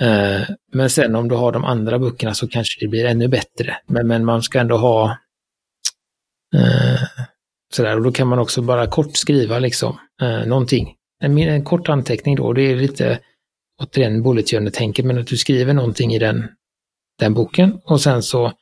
[0.00, 3.76] Eh, men sen om du har de andra böckerna så kanske det blir ännu bättre.
[3.86, 5.10] Men, men man ska ändå ha
[6.54, 7.02] eh,
[7.72, 7.96] sådär.
[7.96, 10.94] Och då kan man också bara kort skriva liksom eh, någonting.
[11.20, 13.18] En, en kort anteckning då, det är lite
[13.82, 16.48] återigen bullet journal-tänket, men att du skriver någonting i den,
[17.18, 18.52] den boken och sen så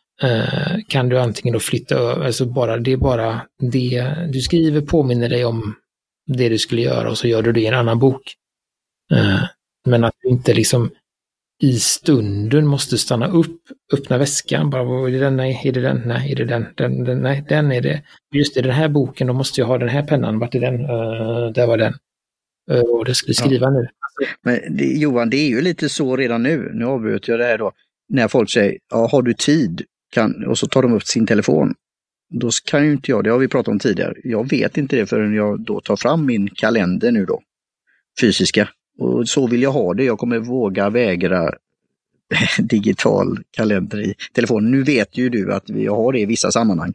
[0.88, 5.28] kan du antingen då flytta över, alltså bara, det är bara det du skriver påminner
[5.28, 5.74] dig om
[6.26, 8.34] det du skulle göra och så gör du det i en annan bok.
[9.12, 9.44] Eh,
[9.86, 10.90] men att du inte liksom
[11.62, 13.60] i stunden måste stanna upp,
[13.92, 17.04] öppna väskan, bara är det den, nej, är det den, nej, är det den, den,
[17.04, 18.02] den nej, den är det.
[18.34, 20.80] Just det, den här boken, då måste jag ha den här pennan, vart är den,
[20.80, 21.94] uh, där var den.
[22.72, 23.70] Uh, och det skulle skriva ja.
[23.70, 23.88] nu.
[24.42, 27.58] Men det, Johan, det är ju lite så redan nu, nu avbryter jag det här
[27.58, 27.72] då,
[28.08, 29.82] när folk säger, ja, har du tid?
[30.14, 31.74] Kan, och så tar de upp sin telefon.
[32.30, 35.06] Då kan ju inte jag, det har vi pratat om tidigare, jag vet inte det
[35.06, 37.42] förrän jag då tar fram min kalender nu då,
[38.20, 38.68] fysiska.
[38.98, 41.52] Och så vill jag ha det, jag kommer våga vägra
[42.58, 44.70] digital kalender i telefonen.
[44.70, 46.92] Nu vet ju du att vi har det i vissa sammanhang.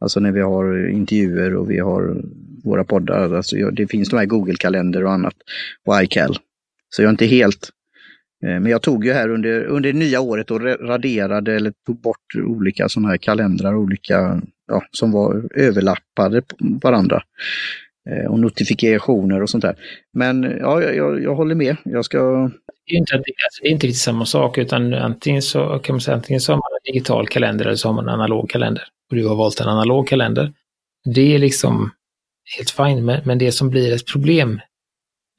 [0.00, 2.22] Alltså när vi har intervjuer och vi har
[2.64, 3.34] våra poddar.
[3.34, 5.34] Alltså det finns de här Google-kalender och annat
[5.84, 6.38] och iCal.
[6.88, 7.70] Så jag är inte helt
[8.44, 12.00] Eh, men jag tog ju här under, under det nya året och raderade eller tog
[12.00, 17.22] bort olika sådana här kalendrar, olika ja, som var överlappade på varandra.
[18.10, 19.76] Eh, och notifikationer och sånt där.
[20.12, 21.76] Men ja, jag, jag håller med.
[21.84, 22.50] Jag ska...
[22.86, 26.00] Det är, inte, alltså, det är inte riktigt samma sak utan antingen så kan man
[26.00, 28.84] säga antingen så har man en digital kalender eller så har man en analog kalender.
[29.10, 30.52] Och du har valt en analog kalender.
[31.14, 31.90] Det är liksom
[32.56, 34.60] helt fint, men, men det som blir ett problem,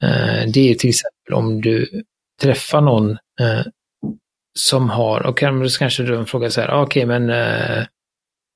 [0.02, 2.02] eh, det är till exempel om du
[2.40, 3.62] träffar någon eh,
[4.58, 7.86] som har, och kanske du frågar så här, ah, okej okay, men eh,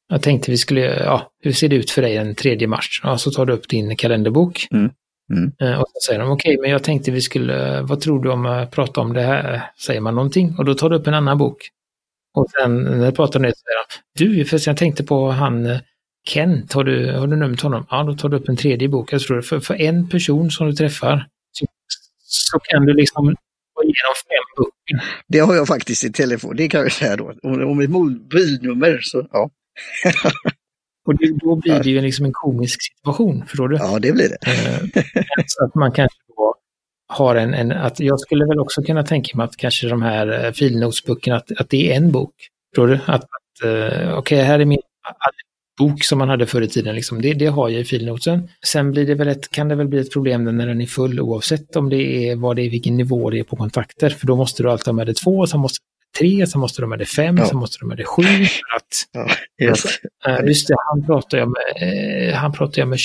[0.09, 3.01] jag tänkte vi skulle, ja, hur ser det ut för dig den 3 mars?
[3.05, 4.66] Ja, så tar du upp din kalenderbok.
[4.70, 4.91] Mm.
[5.33, 5.53] Mm.
[5.61, 8.30] Eh, och så säger de, okej, okay, men jag tänkte vi skulle, vad tror du
[8.30, 9.70] om att prata om det här?
[9.78, 11.68] Säger man någonting och då tar du upp en annan bok.
[12.35, 15.78] Och sen när jag pratar nu så säger de, du, för jag tänkte på han
[16.28, 17.87] Kent, har du, har du numret honom?
[17.91, 19.12] Ja, då tar du upp en tredje bok.
[19.12, 21.66] Jag tror för, för en person som du träffar så,
[22.18, 23.37] så kan du liksom
[23.83, 25.22] gå igenom fem böcker.
[25.28, 27.35] Det har jag faktiskt i telefon, det kan jag säga då.
[27.43, 29.51] Om, om ett mobilnummer så, ja.
[31.07, 33.76] Och det, då blir det ju liksom en komisk situation, förstår du?
[33.76, 34.39] Ja, det blir det.
[34.51, 35.03] Eh,
[35.47, 36.55] så att man kanske då
[37.09, 40.45] har en, en, att jag skulle väl också kunna tänka mig att kanske de här
[40.45, 42.35] eh, filnotesböckerna, att, att det är en bok.
[42.70, 42.95] Förstår du?
[42.95, 44.80] Att, att uh, okej, okay, här är min
[45.79, 47.23] bok som man hade förr i tiden, liksom.
[47.23, 48.49] det, det har jag i filnoten.
[48.66, 51.20] Sen blir det väl ett, kan det väl bli ett problem när den är full
[51.20, 54.11] oavsett om det är vad det är, vilken nivå det är på kontakter.
[54.11, 55.79] För då måste du alltid ha med det två, sen måste
[56.18, 57.47] tre, sen måste de ha det fem, ja.
[57.47, 58.23] sen måste de ha det sju.
[58.23, 59.29] För att, ja,
[59.66, 59.87] just.
[60.27, 62.99] Äh, just det, han pratar jag med, eh, han pratar jag med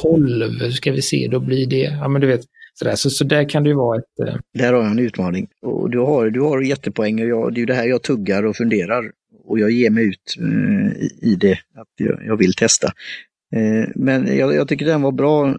[0.00, 2.40] 2012, ska vi se, då blir det, ja men du vet,
[2.80, 2.94] sådär.
[2.96, 4.28] Så, så där kan det ju vara ett...
[4.28, 4.34] Eh...
[4.58, 5.48] Där har jag en utmaning.
[5.66, 8.46] Och du har, du har jättepoäng och jag, det är ju det här jag tuggar
[8.46, 9.10] och funderar.
[9.50, 12.86] Och jag ger mig ut eh, i, det, att jag, jag vill testa.
[13.56, 15.48] Eh, men jag, jag, tycker den var bra.
[15.48, 15.54] Eh,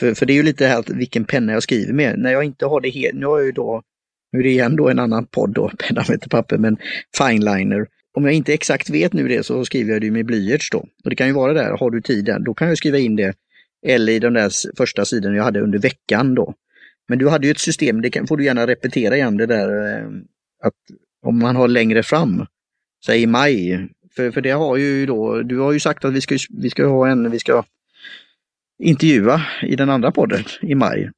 [0.00, 2.18] för, för det är ju lite här vilken penna jag skriver med.
[2.18, 3.82] När jag inte har det helt, nu har jag ju då
[4.32, 6.76] nu är det igen då en annan podd då, penna med papper, men
[7.18, 7.86] fineliner.
[8.12, 10.78] Om jag inte exakt vet nu det så skriver jag det med blyerts då.
[10.78, 13.34] Och det kan ju vara där, har du tiden, då kan jag skriva in det.
[13.86, 16.54] Eller i den där första sidan jag hade under veckan då.
[17.08, 19.98] Men du hade ju ett system, det kan, får du gärna repetera igen det där
[19.98, 20.06] eh,
[20.62, 20.74] att
[21.22, 22.46] om man har längre fram,
[23.06, 26.20] säg i maj, för, för det har ju då, du har ju sagt att vi
[26.20, 27.64] ska, vi ska ha en, vi ska
[28.82, 31.10] intervjua i den andra podden i maj.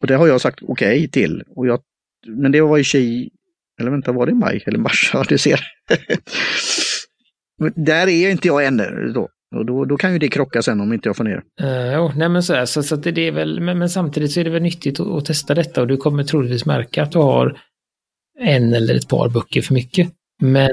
[0.00, 1.80] Och det har jag sagt okej okay till och jag
[2.26, 3.30] men det var i tjej,
[3.80, 5.10] eller vänta, var det maj eller mars?
[5.14, 5.60] Ja, du ser.
[7.74, 9.28] där är inte jag ännu då.
[9.56, 11.42] Och då, då kan ju det krocka sen om inte jag får ner.
[11.60, 13.90] Eh, uh, jo, nej men så, här, så, så det, det är väl, men, men,
[13.90, 17.02] samtidigt så är det väl nyttigt att, att, testa detta och du kommer troligtvis märka
[17.02, 17.60] att du har
[18.38, 20.12] en eller ett par böcker för mycket.
[20.42, 20.70] Men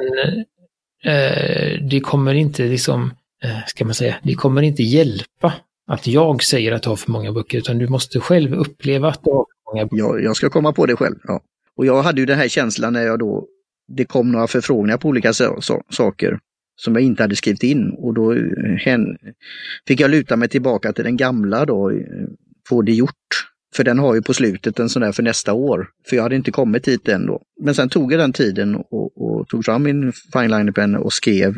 [1.06, 5.54] eh, det kommer inte liksom, eh, ska man säga, det kommer inte hjälpa
[5.88, 9.24] att jag säger att du har för många böcker, utan du måste själv uppleva att
[9.24, 9.90] du har för många...
[9.92, 11.16] Jag, jag ska komma på det själv.
[11.24, 11.42] Ja.
[11.78, 13.48] Och jag hade ju den här känslan när jag då,
[13.88, 16.40] det kom några förfrågningar på olika so so saker
[16.76, 19.18] som jag inte hade skrivit in och då eh, hen,
[19.88, 21.98] fick jag luta mig tillbaka till den gamla då, eh,
[22.70, 23.12] få det gjort.
[23.76, 25.88] För den har ju på slutet en sån där för nästa år.
[26.10, 27.42] För jag hade inte kommit hit än då.
[27.62, 31.56] Men sen tog jag den tiden och, och tog fram min finelinerpenna och skrev.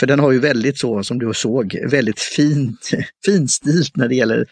[0.00, 2.90] För den har ju väldigt så, som du såg, väldigt fint,
[3.24, 4.46] finstilt när det gäller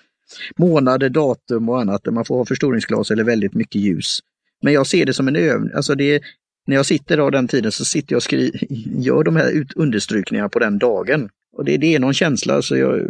[0.56, 4.18] månader, datum och annat där man får ha förstoringsglas eller väldigt mycket ljus.
[4.62, 5.72] Men jag ser det som en övning.
[5.74, 6.22] Alltså det,
[6.66, 8.52] när jag sitter då den tiden så sitter jag och skri
[8.98, 11.28] gör de här understrykningarna på den dagen.
[11.56, 12.62] Och det, det är någon känsla.
[12.62, 13.00] Så jag,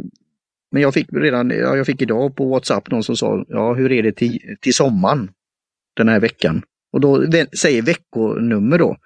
[0.70, 3.92] men jag fick redan, ja, jag fick idag på WhatsApp någon som sa, ja hur
[3.92, 5.30] är det till, till sommaren
[5.96, 6.62] den här veckan?
[6.92, 8.96] Och då säger veckonummer då.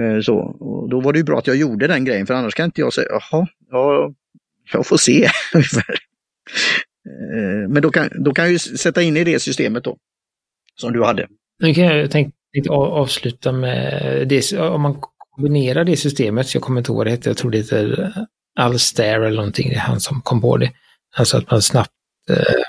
[0.00, 2.54] Eh, så, och då var det ju bra att jag gjorde den grejen för annars
[2.54, 4.14] kan inte jag säga, jaha, ja,
[4.72, 5.28] jag får se.
[7.06, 9.96] Eh, men då kan, då kan jag ju sätta in i det systemet då,
[10.74, 11.28] som du hade.
[11.58, 12.32] Nu kan jag tänka
[12.70, 14.96] avsluta med det, om man
[15.30, 18.12] kombinerar det systemet, jag kommer inte ihåg vad det heter, jag tror det heter
[18.58, 20.72] Alstair eller någonting, det är han som kom på det.
[21.16, 21.90] Alltså att man snabbt
[22.30, 22.62] eh,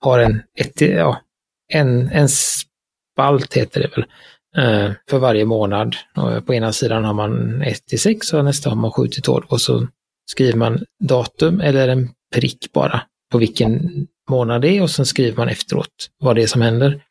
[0.00, 1.20] har en, ett, ja,
[1.68, 4.04] en, en spalt heter det väl,
[4.56, 5.96] eh, för varje månad.
[6.16, 9.22] Och på ena sidan har man 1 till 6 och nästa har man 7 till
[9.22, 9.86] 12 och så
[10.30, 13.02] skriver man datum eller en prick bara
[13.32, 13.90] på vilken
[14.30, 17.02] månad det är och sen skriver man efteråt vad det är som händer.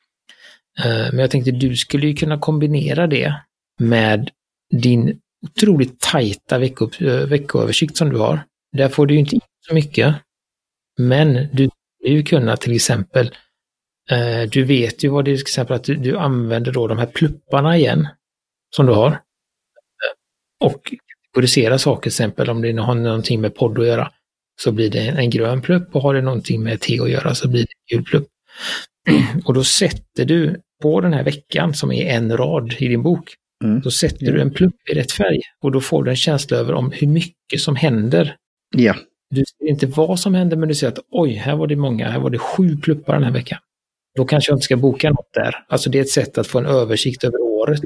[0.80, 3.34] Eh, men jag tänkte du skulle ju kunna kombinera det
[3.80, 4.30] med
[4.82, 8.43] din otroligt tajta vecko, eh, veckoöversikt som du har.
[8.71, 10.15] Där får du ju inte in så mycket.
[10.97, 13.31] Men du skulle ju kunna till exempel,
[14.11, 16.97] eh, du vet ju vad det är, till exempel att du, du använder då de
[16.97, 18.07] här plupparna igen
[18.75, 19.11] som du har.
[19.11, 20.93] Eh, och
[21.33, 24.11] kategorisera saker, till exempel om det har någonting med podd att göra
[24.61, 27.47] så blir det en grön plupp och har det någonting med te att göra så
[27.47, 28.27] blir det en gul plupp.
[29.45, 33.35] Och då sätter du på den här veckan som är en rad i din bok,
[33.64, 33.82] mm.
[33.82, 36.74] då sätter du en plupp i rätt färg och då får du en känsla över
[36.74, 38.36] om hur mycket som händer.
[38.76, 38.95] Ja.
[39.30, 42.10] Du ser inte vad som händer men du ser att oj, här var det många,
[42.10, 43.60] här var det sju pluppar den här veckan.
[44.16, 45.55] Då kanske jag inte ska boka något där.
[45.70, 47.82] Alltså det är ett sätt att få en översikt över året.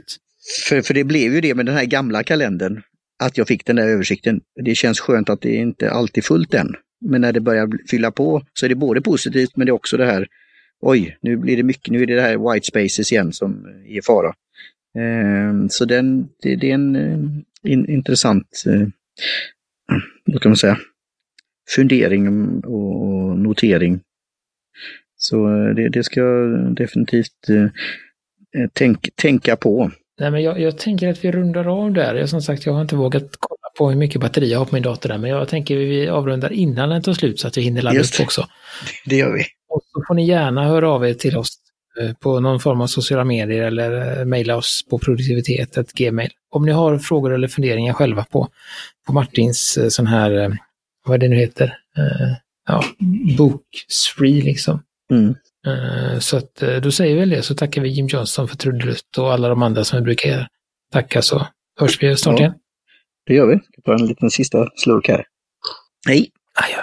[0.69, 2.81] För, för det blev ju det med den här gamla kalendern
[3.23, 4.41] att jag fick den där översikten.
[4.63, 6.75] Det känns skönt att det inte alltid fullt än.
[7.05, 9.97] Men när det börjar fylla på så är det både positivt men det är också
[9.97, 10.27] det här,
[10.81, 13.97] oj, nu blir det mycket, nu är det det här white spaces igen som är
[13.97, 14.33] i fara.
[14.97, 18.87] Eh, så den, det, det är en eh, in, intressant, eh,
[20.25, 20.77] vad kan man säga,
[21.75, 22.27] fundering
[22.63, 23.99] och notering.
[25.17, 27.47] Så eh, det, det ska jag definitivt
[28.73, 29.91] tänk, tänka på.
[30.19, 32.15] Nej, men jag, jag, tänker att vi rundar av där.
[32.15, 34.75] Jag, som sagt, jag har inte vågat kolla på hur mycket batteri jag har på
[34.75, 37.57] min dator där, men jag tänker att vi avrundar innan den tar slut så att
[37.57, 38.47] vi hinner ladda upp också.
[39.05, 39.43] Det gör vi.
[39.69, 41.57] Och så får ni gärna höra av er till oss
[42.19, 46.29] på någon form av sociala medier eller mejla oss på produktivitet.gmail.
[46.51, 48.47] Om ni har frågor eller funderingar själva på,
[49.07, 50.57] på Martins sån här,
[51.05, 51.77] vad det nu heter,
[52.67, 52.83] ja,
[53.37, 54.83] bokspree liksom.
[55.11, 55.35] Mm.
[55.67, 58.57] Eh, så att eh, då säger vi väl det, så tackar vi Jim Johnson för
[58.57, 60.47] trudelutt och alla de andra som vi brukar
[60.91, 61.47] tacka så
[61.79, 62.53] hörs vi snart ja, igen.
[63.25, 63.59] Det gör vi.
[63.75, 65.25] Jag tar en liten sista slurk här.
[66.07, 66.31] Hej!
[66.53, 66.81] Adjö.